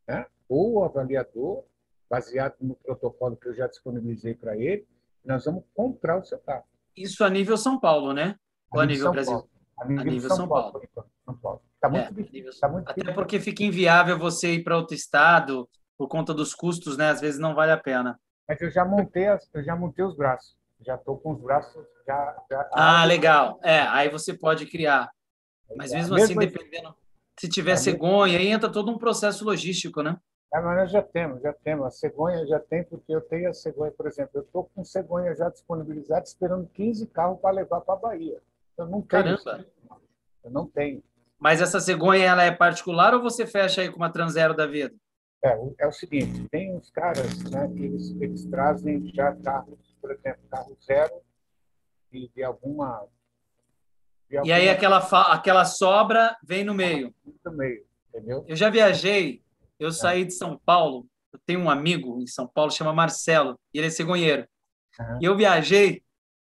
[0.06, 0.26] né?
[0.48, 1.64] ou o avaliador,
[2.08, 4.86] baseado no protocolo que eu já disponibilizei para ele,
[5.24, 6.64] nós vamos comprar o seu carro.
[6.96, 8.36] Isso a nível São Paulo, né?
[8.70, 9.32] Ou a nível, Brasil?
[9.32, 9.50] Paulo.
[9.78, 10.72] A nível, a nível São, São, Paulo.
[10.94, 11.10] Paulo.
[11.24, 11.62] São Paulo.
[11.80, 13.14] Tá muito, é, difícil, tá muito Até difícil.
[13.14, 17.10] porque fica inviável você ir para outro estado por conta dos custos, né?
[17.10, 18.20] Às vezes não vale a pena.
[18.48, 21.84] Mas eu já montei, as, eu já montei os braços já estou com os braços
[22.06, 22.36] já.
[22.50, 23.60] já ah, legal.
[23.62, 25.10] É, aí você pode criar.
[25.76, 26.94] Mas mesmo, mesmo assim, dependendo.
[27.42, 30.16] Se tiver cegonha, aí entra todo um processo logístico, né?
[30.54, 31.84] É, mas nós já temos, já temos.
[31.84, 35.34] A cegonha já tem, porque eu tenho a cegonha, por exemplo, eu estou com cegonha
[35.34, 38.40] já disponibilizada, esperando 15 carros para levar para a Bahia.
[38.78, 39.08] Eu não tenho.
[39.08, 39.66] Caramba!
[40.44, 41.02] Eu não tenho.
[41.36, 44.94] Mas essa cegonha, ela é particular ou você fecha aí com uma Transero da vida?
[45.44, 50.12] É, é o seguinte, tem uns caras né, que eles, eles trazem já carros por
[50.12, 51.20] exemplo, carro zero
[52.12, 53.04] e de alguma.
[54.44, 54.98] E aí aquela,
[55.32, 57.14] aquela sobra vem no meio.
[57.44, 58.44] No meio, entendeu?
[58.48, 59.42] Eu já viajei,
[59.78, 59.92] eu é.
[59.92, 63.88] saí de São Paulo, eu tenho um amigo em São Paulo, chama Marcelo, e ele
[63.88, 64.46] é cegonheiro.
[64.98, 65.18] Uhum.
[65.20, 66.02] E eu viajei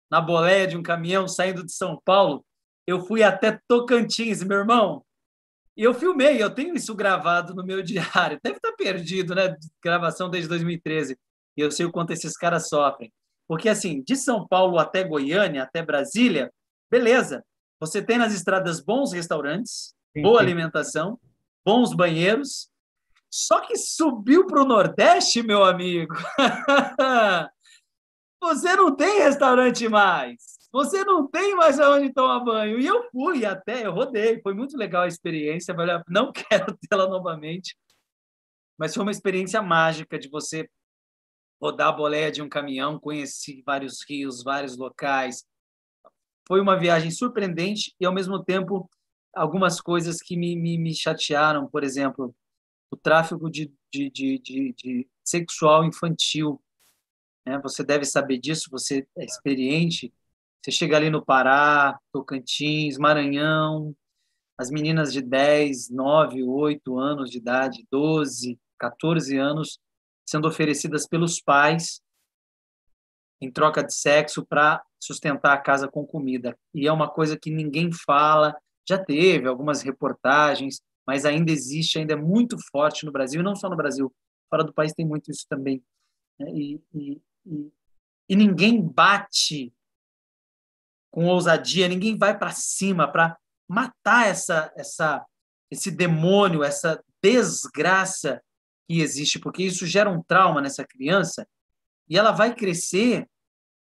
[0.10, 2.46] na boleia de um caminhão saindo de São Paulo.
[2.86, 5.04] Eu fui até Tocantins, meu irmão.
[5.78, 8.40] E eu filmei, eu tenho isso gravado no meu diário.
[8.44, 9.56] Deve estar perdido, né?
[9.84, 11.18] Gravação desde 2013.
[11.58, 13.12] E eu sei o quanto esses caras sofrem.
[13.48, 16.52] Porque, assim, de São Paulo até Goiânia, até Brasília,
[16.90, 17.44] beleza.
[17.82, 20.46] Você tem nas estradas bons restaurantes, sim, boa sim.
[20.46, 21.20] alimentação,
[21.66, 22.70] bons banheiros.
[23.28, 26.14] Só que subiu para o Nordeste, meu amigo.
[28.40, 30.60] você não tem restaurante mais.
[30.72, 32.80] Você não tem mais aonde tomar banho.
[32.80, 34.40] E eu fui até, eu rodei.
[34.42, 35.76] Foi muito legal a experiência.
[36.08, 37.76] Não quero tê-la novamente.
[38.78, 40.70] Mas foi uma experiência mágica de você
[41.62, 45.46] rodar a boleia de um caminhão, conheci vários rios, vários locais.
[46.52, 48.89] Foi uma viagem surpreendente e, ao mesmo tempo,
[49.34, 51.66] algumas coisas que me, me, me chatearam.
[51.66, 52.36] Por exemplo,
[52.91, 56.62] o tráfico de, de, de, de, de sexual infantil
[57.45, 57.58] né?
[57.60, 60.14] Você deve saber disso, você é experiente.
[60.62, 63.95] Você chega ali no Pará, Tocantins, Maranhão,
[64.58, 69.80] as meninas de 10, 9, 8 anos de idade, 12, 14 anos,
[70.28, 72.02] sendo oferecidas pelos pais
[73.39, 76.58] em troca de sexo para sustentar a casa com comida.
[76.74, 78.56] E é uma coisa que ninguém fala.
[78.88, 83.56] Já teve algumas reportagens, mas ainda existe, ainda é muito forte no Brasil, e não
[83.56, 84.14] só no Brasil,
[84.49, 85.84] fora do país tem muito isso também.
[86.39, 86.52] Né?
[86.52, 87.72] E, e, e,
[88.30, 89.74] e ninguém bate
[91.12, 93.38] com ousadia, ninguém vai para cima para
[93.68, 95.26] matar essa, essa,
[95.70, 98.41] esse demônio, essa desgraça
[98.88, 101.47] que existe, porque isso gera um trauma nessa criança
[102.10, 103.28] e ela vai crescer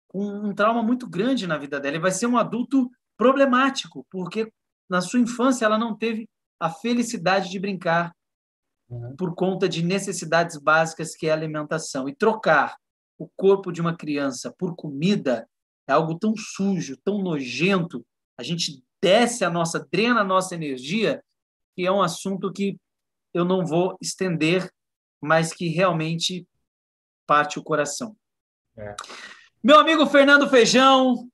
[0.08, 1.96] com um trauma muito grande na vida dela.
[1.96, 4.50] E vai ser um adulto problemático, porque
[4.88, 6.28] na sua infância ela não teve
[6.58, 8.12] a felicidade de brincar
[8.88, 9.14] uhum.
[9.16, 12.08] por conta de necessidades básicas que é a alimentação.
[12.08, 12.76] E trocar
[13.18, 15.48] o corpo de uma criança por comida
[15.86, 18.04] é algo tão sujo, tão nojento.
[18.38, 21.22] A gente desce a nossa, drena a nossa energia,
[21.74, 22.78] que é um assunto que
[23.34, 24.70] eu não vou estender,
[25.20, 26.46] mas que realmente
[27.26, 28.16] parte o coração.
[28.76, 28.96] É.
[29.60, 31.28] Meu amigo Fernando Feijão,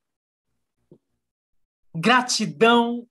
[1.94, 3.06] gratidão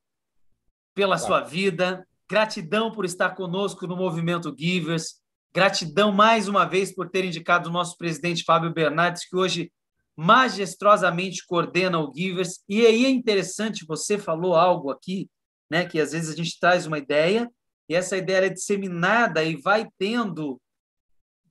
[0.95, 5.21] pela sua vida, gratidão por estar conosco no Movimento Givers.
[5.53, 9.71] Gratidão mais uma vez por ter indicado o nosso presidente Fábio Bernardes, que hoje
[10.17, 12.63] majestrosamente coordena o Givers.
[12.67, 15.29] E aí é interessante, você falou algo aqui,
[15.69, 17.47] né, que às vezes a gente traz uma ideia
[17.87, 20.59] e essa ideia é disseminada e vai tendo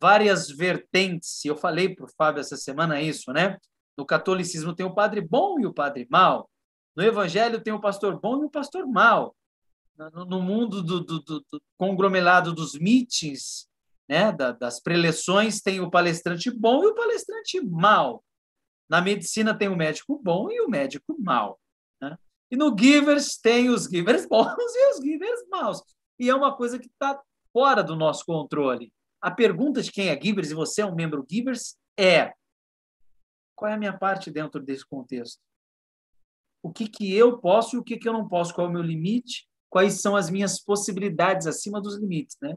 [0.03, 1.45] várias vertentes.
[1.45, 3.57] Eu falei para o Fábio essa semana isso, né?
[3.97, 6.51] No catolicismo tem o padre bom e o padre mau.
[6.97, 9.37] No evangelho tem o pastor bom e o pastor mau.
[10.13, 13.69] No, mundo do, do, do, do conglomerado dos meetings,
[14.09, 18.25] né, da, das preleções tem o palestrante bom e o palestrante mau.
[18.89, 21.61] Na medicina tem o médico bom e o médico mau.
[22.01, 22.19] Né?
[22.51, 25.81] E no Givers tem os Givers bons e os Givers maus.
[26.19, 27.23] E é uma coisa que está
[27.53, 28.93] fora do nosso controle.
[29.23, 32.33] A pergunta de quem é Givers e você é um membro Givers é
[33.55, 35.41] qual é a minha parte dentro desse contexto?
[36.61, 38.53] O que, que eu posso e o que, que eu não posso?
[38.53, 39.49] Qual é o meu limite?
[39.71, 42.57] Quais são as minhas possibilidades acima dos limites, né?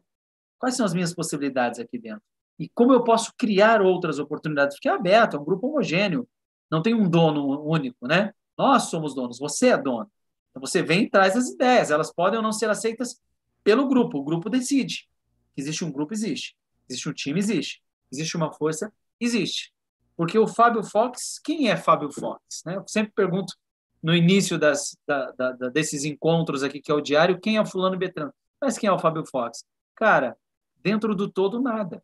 [0.58, 2.24] Quais são as minhas possibilidades aqui dentro?
[2.58, 4.78] E como eu posso criar outras oportunidades?
[4.78, 6.28] Porque é aberto, é um grupo homogêneo,
[6.72, 8.34] não tem um dono único, né?
[8.58, 10.10] Nós somos donos, você é dono.
[10.50, 13.22] Então você vem e traz as ideias, elas podem ou não ser aceitas
[13.64, 15.08] pelo grupo, o grupo decide.
[15.58, 16.56] Existe um grupo, existe.
[16.90, 17.82] Existe um time, existe.
[18.12, 19.74] Existe uma força, existe.
[20.16, 22.64] Porque o Fábio Fox, quem é Fábio Fox?
[22.66, 22.76] Né?
[22.78, 23.54] Eu sempre pergunto
[24.02, 27.66] no início das, da, da, desses encontros aqui, que é o diário, quem é o
[27.66, 28.34] fulano Betrano?
[28.62, 29.66] Mas quem é o Fábio Fox?
[29.96, 30.38] Cara,
[30.86, 32.04] Dentro do todo, nada.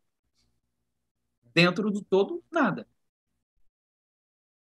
[1.54, 2.88] Dentro do todo, nada.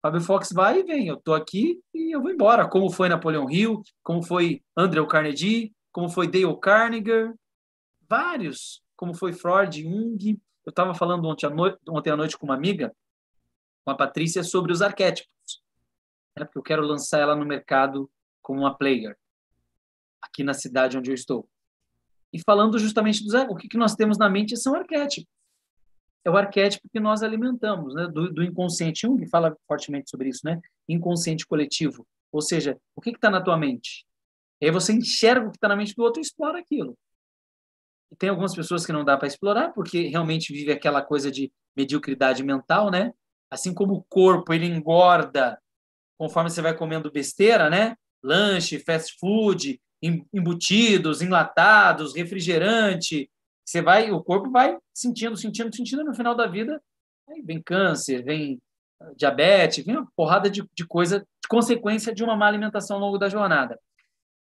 [0.03, 1.07] Fábio Fox vai e vem.
[1.07, 2.69] Eu estou aqui e eu vou embora.
[2.69, 7.33] Como foi Napoleão Hill, como foi Andrew Carnegie, como foi Dale Carnegie,
[8.11, 8.83] vários.
[8.97, 10.41] Como foi Freud, Jung.
[10.67, 12.95] Eu estava falando ontem à, noite, ontem à noite com uma amiga,
[13.85, 15.63] com a Patrícia, sobre os arquétipos.
[16.37, 16.45] Né?
[16.45, 18.11] Porque eu quero lançar ela no mercado
[18.43, 19.17] como uma player,
[20.21, 21.49] aqui na cidade onde eu estou
[22.33, 25.31] e falando justamente dos o que, que nós temos na mente são arquétipos.
[26.25, 28.07] É o arquétipo que nós alimentamos, né?
[28.07, 29.07] do, do inconsciente.
[29.07, 30.61] Jung fala fortemente sobre isso, né?
[30.89, 32.07] Inconsciente coletivo.
[32.31, 34.07] Ou seja, o que está na tua mente?
[34.61, 36.97] E aí você enxerga o que está na mente do outro e explora aquilo.
[38.11, 41.53] E tem algumas pessoas que não dá para explorar porque realmente vive aquela coisa de
[41.77, 43.13] mediocridade mental, né?
[43.51, 45.59] Assim como o corpo ele engorda
[46.19, 47.97] conforme você vai comendo besteira, né?
[48.23, 49.81] Lanche, fast food,
[50.33, 53.31] embutidos, enlatados, refrigerante.
[53.65, 56.83] Você vai, o corpo vai sentindo, sentindo, sentindo, no final da vida,
[57.45, 58.61] vem câncer, vem
[59.17, 63.19] diabetes, vinha uma porrada de, de coisa, de consequência de uma má alimentação ao longo
[63.19, 63.79] da jornada.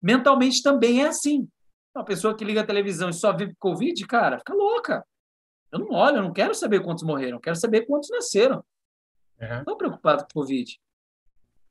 [0.01, 1.47] Mentalmente também é assim.
[1.97, 5.03] Uma pessoa que liga a televisão e só vive Covid, cara, fica louca.
[5.71, 8.63] Eu não olho, eu não quero saber quantos morreram, eu quero saber quantos nasceram.
[9.41, 9.59] Uhum.
[9.61, 10.79] Estou preocupado com Covid.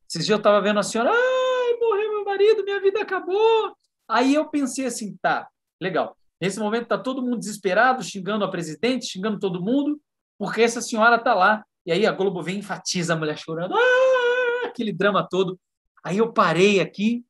[0.09, 3.73] Esses dias eu estava vendo a senhora, ai, morreu meu marido, minha vida acabou.
[4.05, 5.47] Aí eu pensei assim, tá,
[5.79, 6.17] legal.
[6.41, 9.97] Nesse momento está todo mundo desesperado, xingando a presidente, xingando todo mundo,
[10.37, 11.63] porque essa senhora está lá.
[11.85, 14.67] E aí a Globo vem e enfatiza a mulher chorando, ah!
[14.67, 15.57] aquele drama todo.
[16.03, 17.25] Aí eu parei aqui,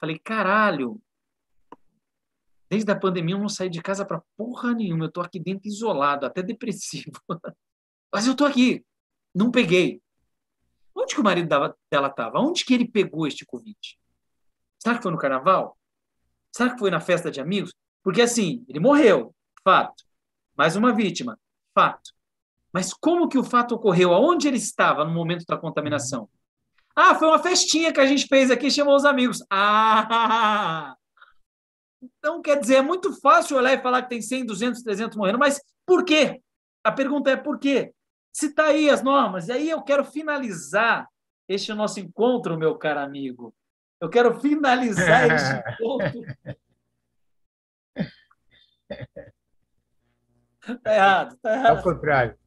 [0.00, 0.98] falei, caralho,
[2.74, 5.68] desde a pandemia eu não saí de casa para porra nenhuma, eu estou aqui dentro
[5.68, 7.12] isolado, até depressivo.
[8.12, 8.84] Mas eu estou aqui,
[9.32, 10.02] não peguei.
[10.92, 12.40] Onde que o marido dela estava?
[12.40, 13.78] Onde que ele pegou este Covid?
[14.78, 15.78] Será que foi no carnaval?
[16.52, 17.72] Será que foi na festa de amigos?
[18.02, 20.04] Porque assim, ele morreu, fato.
[20.56, 21.38] Mais uma vítima,
[21.74, 22.12] fato.
[22.72, 24.12] Mas como que o fato ocorreu?
[24.12, 26.28] Aonde ele estava no momento da contaminação?
[26.94, 29.44] Ah, foi uma festinha que a gente fez aqui, chamou os amigos.
[29.48, 30.96] Ah!
[32.18, 35.38] Então, quer dizer, é muito fácil olhar e falar que tem 100, 200, 300 morrendo,
[35.38, 36.42] mas por quê?
[36.82, 37.92] A pergunta é por quê?
[38.32, 41.08] Se está aí as normas, e aí eu quero finalizar
[41.48, 43.54] este nosso encontro, meu caro amigo.
[44.00, 46.22] Eu quero finalizar este encontro
[50.82, 51.76] Tá errado, tá errado.
[51.76, 52.38] Ao contrário.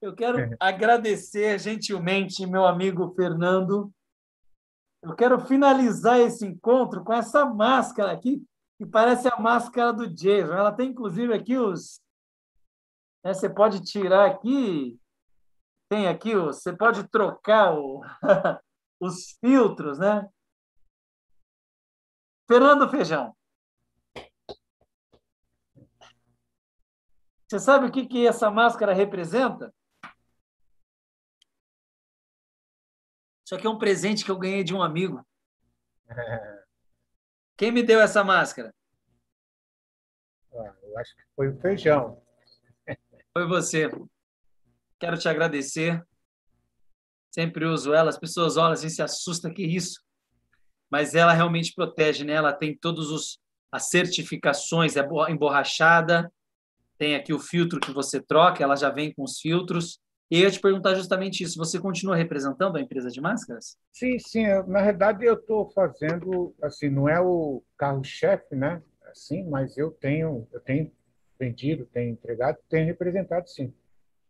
[0.00, 3.92] Eu quero agradecer gentilmente meu amigo Fernando.
[5.02, 8.44] Eu quero finalizar esse encontro com essa máscara aqui,
[8.78, 10.52] que parece a máscara do Jason.
[10.52, 12.00] Ela tem, inclusive, aqui os.
[13.24, 14.98] Né, você pode tirar aqui.
[15.90, 18.02] Tem aqui, você pode trocar o...
[19.00, 20.28] os filtros, né?
[22.46, 23.36] Fernando Feijão.
[27.46, 29.74] Você sabe o que, que essa máscara representa?
[33.48, 35.26] Isso aqui é um presente que eu ganhei de um amigo.
[37.56, 38.74] Quem me deu essa máscara?
[40.52, 42.22] Ah, eu acho que foi o feijão.
[43.32, 43.88] Foi você.
[44.98, 46.06] Quero te agradecer.
[47.30, 48.10] Sempre uso ela.
[48.10, 50.04] As pessoas olham assim, se assustam, que isso.
[50.90, 52.34] Mas ela realmente protege, né?
[52.34, 53.40] Ela tem todos os
[53.72, 55.00] as certificações, é
[55.30, 56.30] emborrachada,
[56.98, 59.98] tem aqui o filtro que você troca, ela já vem com os filtros.
[60.30, 61.58] E eu ia te perguntar justamente isso.
[61.58, 63.78] Você continua representando a empresa de máscaras?
[63.92, 64.46] Sim, sim.
[64.66, 68.82] Na verdade, eu estou fazendo, assim, não é o carro-chefe, né?
[69.10, 70.92] Assim, mas eu tenho, eu tenho
[71.38, 73.72] vendido, tenho entregado, tenho representado, sim.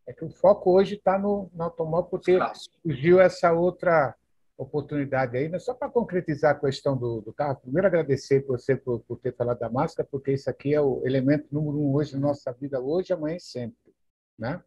[0.07, 2.39] É que o foco hoje está no, no automóvel, porque
[2.83, 4.15] surgiu essa outra
[4.57, 5.59] oportunidade aí, né?
[5.59, 9.59] só para concretizar a questão do, do, carro, primeiro agradecer você por, por, ter falado
[9.59, 13.13] da máscara, porque isso aqui é o elemento número um hoje na nossa vida, hoje,
[13.13, 13.95] amanhã e sempre.
[14.37, 14.61] Né?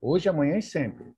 [0.00, 1.14] Hoje, amanhã e sempre.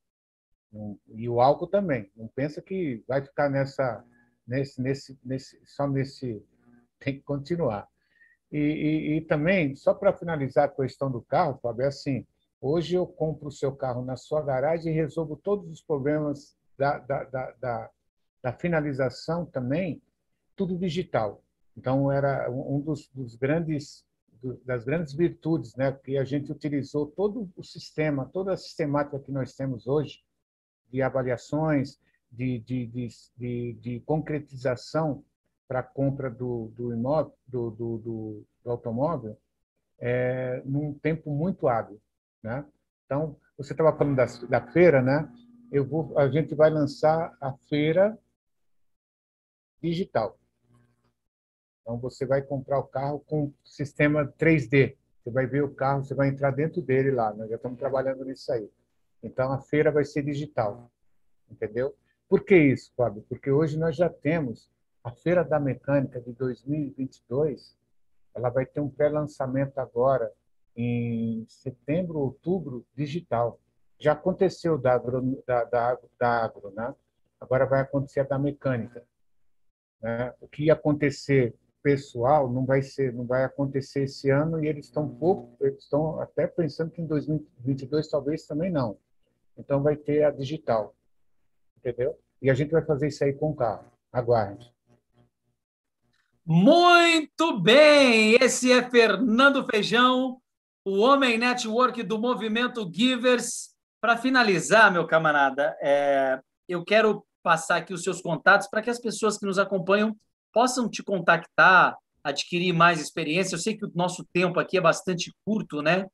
[1.09, 2.11] E o álcool também.
[2.17, 4.05] Não pensa que vai ficar nessa,
[4.47, 6.45] nesse, nesse, nesse, só nesse.
[7.01, 7.89] Tem que continuar.
[8.51, 12.27] E, e, e também, só para finalizar a questão do carro, Fábio, é assim:
[12.61, 16.99] hoje eu compro o seu carro na sua garagem e resolvo todos os problemas da,
[16.99, 17.91] da, da, da
[18.43, 20.03] da finalização também,
[20.57, 21.43] tudo digital.
[21.77, 24.05] Então, era um dos, dos grandes
[24.65, 29.33] das grandes virtudes, né, que a gente utilizou todo o sistema, toda a sistemática que
[29.33, 30.23] nós temos hoje
[30.91, 31.99] de avaliações,
[32.31, 35.25] de, de, de, de, de concretização
[35.67, 39.39] para a compra do, do imóvel, do, do, do, do automóvel,
[39.99, 42.01] é, num tempo muito hábil,
[42.43, 42.65] né?
[43.05, 45.31] Então, você estava falando da, da feira, né?
[45.73, 48.19] Eu vou, a gente vai lançar a feira
[49.83, 50.38] digital.
[51.89, 54.95] Então, você vai comprar o carro com sistema 3D.
[55.25, 57.33] Você vai ver o carro, você vai entrar dentro dele lá.
[57.33, 58.71] Nós já estamos trabalhando nisso aí.
[59.23, 60.93] Então, a feira vai ser digital.
[61.51, 61.97] Entendeu?
[62.29, 63.25] Por que isso, Fábio?
[63.27, 64.71] Porque hoje nós já temos
[65.03, 67.75] a Feira da Mecânica de 2022.
[68.35, 70.31] Ela vai ter um pré-lançamento agora
[70.77, 73.59] em setembro, outubro, digital.
[73.99, 76.95] Já aconteceu da agro, da, da, da agro né?
[77.41, 79.03] Agora vai acontecer a da mecânica.
[80.03, 80.35] Né?
[80.39, 84.87] O que ia acontecer pessoal não vai ser, não vai acontecer esse ano e eles
[84.87, 88.99] estão pouco, eles estão até pensando que em 2022 talvez também não.
[89.57, 90.95] Então vai ter a digital,
[91.77, 92.19] entendeu?
[92.41, 93.85] E a gente vai fazer isso aí com o carro.
[94.13, 94.73] Aguarde.
[96.45, 98.37] Muito bem!
[98.41, 100.41] Esse é Fernando Feijão,
[100.85, 103.77] o Homem Network do Movimento Givers.
[104.01, 109.01] Para finalizar, meu camarada, é, eu quero passar aqui os seus contatos para que as
[109.01, 110.17] pessoas que nos acompanham
[110.59, 113.55] possam te contactar, adquirir mais experiência.
[113.55, 116.05] Eu sei que o nosso tempo aqui é bastante curto, né?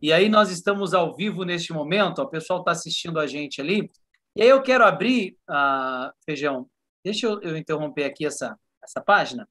[0.00, 3.60] E aí nós estamos ao vivo neste momento, ó, o pessoal está assistindo a gente
[3.60, 3.90] ali.
[4.36, 6.68] E aí eu quero abrir, uh, Feijão,
[7.04, 9.48] deixa eu, eu, interromper aqui essa, essa página.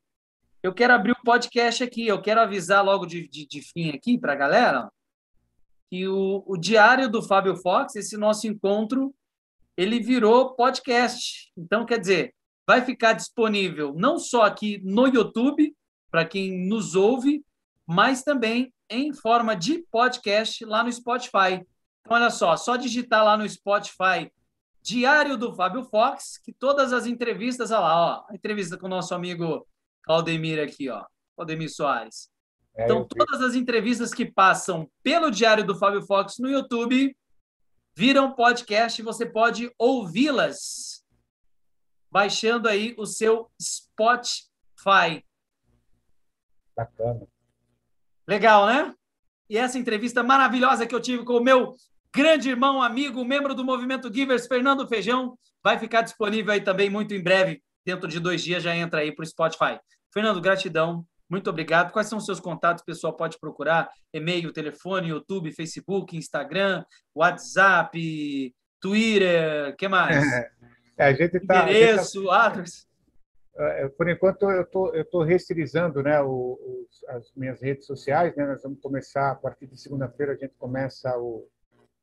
[0.64, 4.18] Eu quero abrir o podcast aqui, eu quero avisar logo de, de, de fim aqui
[4.18, 4.90] para a galera
[5.91, 9.14] que o, o Diário do Fábio Fox, esse nosso encontro,
[9.76, 11.52] ele virou podcast.
[11.57, 12.36] Então, quer dizer,
[12.68, 15.73] vai ficar disponível não só aqui no YouTube,
[16.11, 17.44] para quem nos ouve,
[17.85, 21.65] mas também em forma de podcast lá no Spotify.
[22.02, 24.30] Então, olha só, só digitar lá no Spotify
[24.81, 28.89] Diário do Fábio Fox, que todas as entrevistas, olha lá, ó, a entrevista com o
[28.89, 29.68] nosso amigo
[30.03, 32.30] Claudemir aqui, ó, Claudemir Soares.
[32.76, 37.15] É, então, todas as entrevistas que passam pelo Diário do Fábio Fox no YouTube
[37.95, 41.03] viram podcast e você pode ouvi-las
[42.11, 45.23] baixando aí o seu Spotify.
[46.75, 47.27] Bacana.
[48.27, 48.93] Legal, né?
[49.49, 51.75] E essa entrevista maravilhosa que eu tive com o meu
[52.13, 57.13] grande irmão, amigo, membro do Movimento Givers, Fernando Feijão, vai ficar disponível aí também muito
[57.13, 57.61] em breve.
[57.85, 59.79] Dentro de dois dias já entra aí para o Spotify.
[60.13, 61.05] Fernando, gratidão.
[61.29, 61.91] Muito obrigado.
[61.91, 62.81] Quais são os seus contatos?
[62.81, 66.84] O pessoal pode procurar e-mail, telefone, YouTube, Facebook, Instagram,
[67.15, 70.17] WhatsApp, Twitter, que mais?
[70.98, 72.32] É, a gente tá, Endereço, tá,
[73.95, 78.36] Por enquanto, eu tô, estou restilizando né, o, as minhas redes sociais.
[78.36, 81.48] Né, nós vamos começar, a partir de segunda-feira, a gente começa o,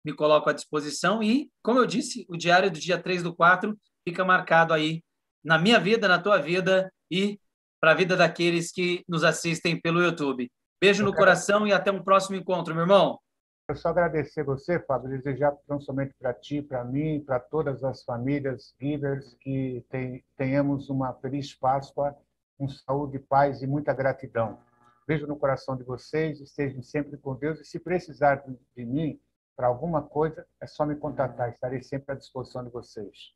[0.04, 1.22] me coloco à disposição.
[1.22, 5.02] E, como eu disse, o diário do dia 3 do 4 fica marcado aí
[5.44, 7.40] na minha vida, na tua vida e
[7.80, 10.50] para a vida daqueles que nos assistem pelo YouTube.
[10.80, 13.20] Beijo no coração e até um próximo encontro, meu irmão.
[13.70, 18.04] Eu só agradecer você, Fábio, desejar não somente para ti, para mim, para todas as
[18.04, 19.86] famílias givers, que
[20.38, 22.16] tenhamos uma feliz Páscoa,
[22.58, 24.60] com saúde, paz e muita gratidão.
[25.08, 28.44] Beijo no coração de vocês, estejam sempre com Deus e se precisar
[28.76, 29.20] de mim
[29.56, 33.34] para alguma coisa, é só me contatar, estarei sempre à disposição de vocês.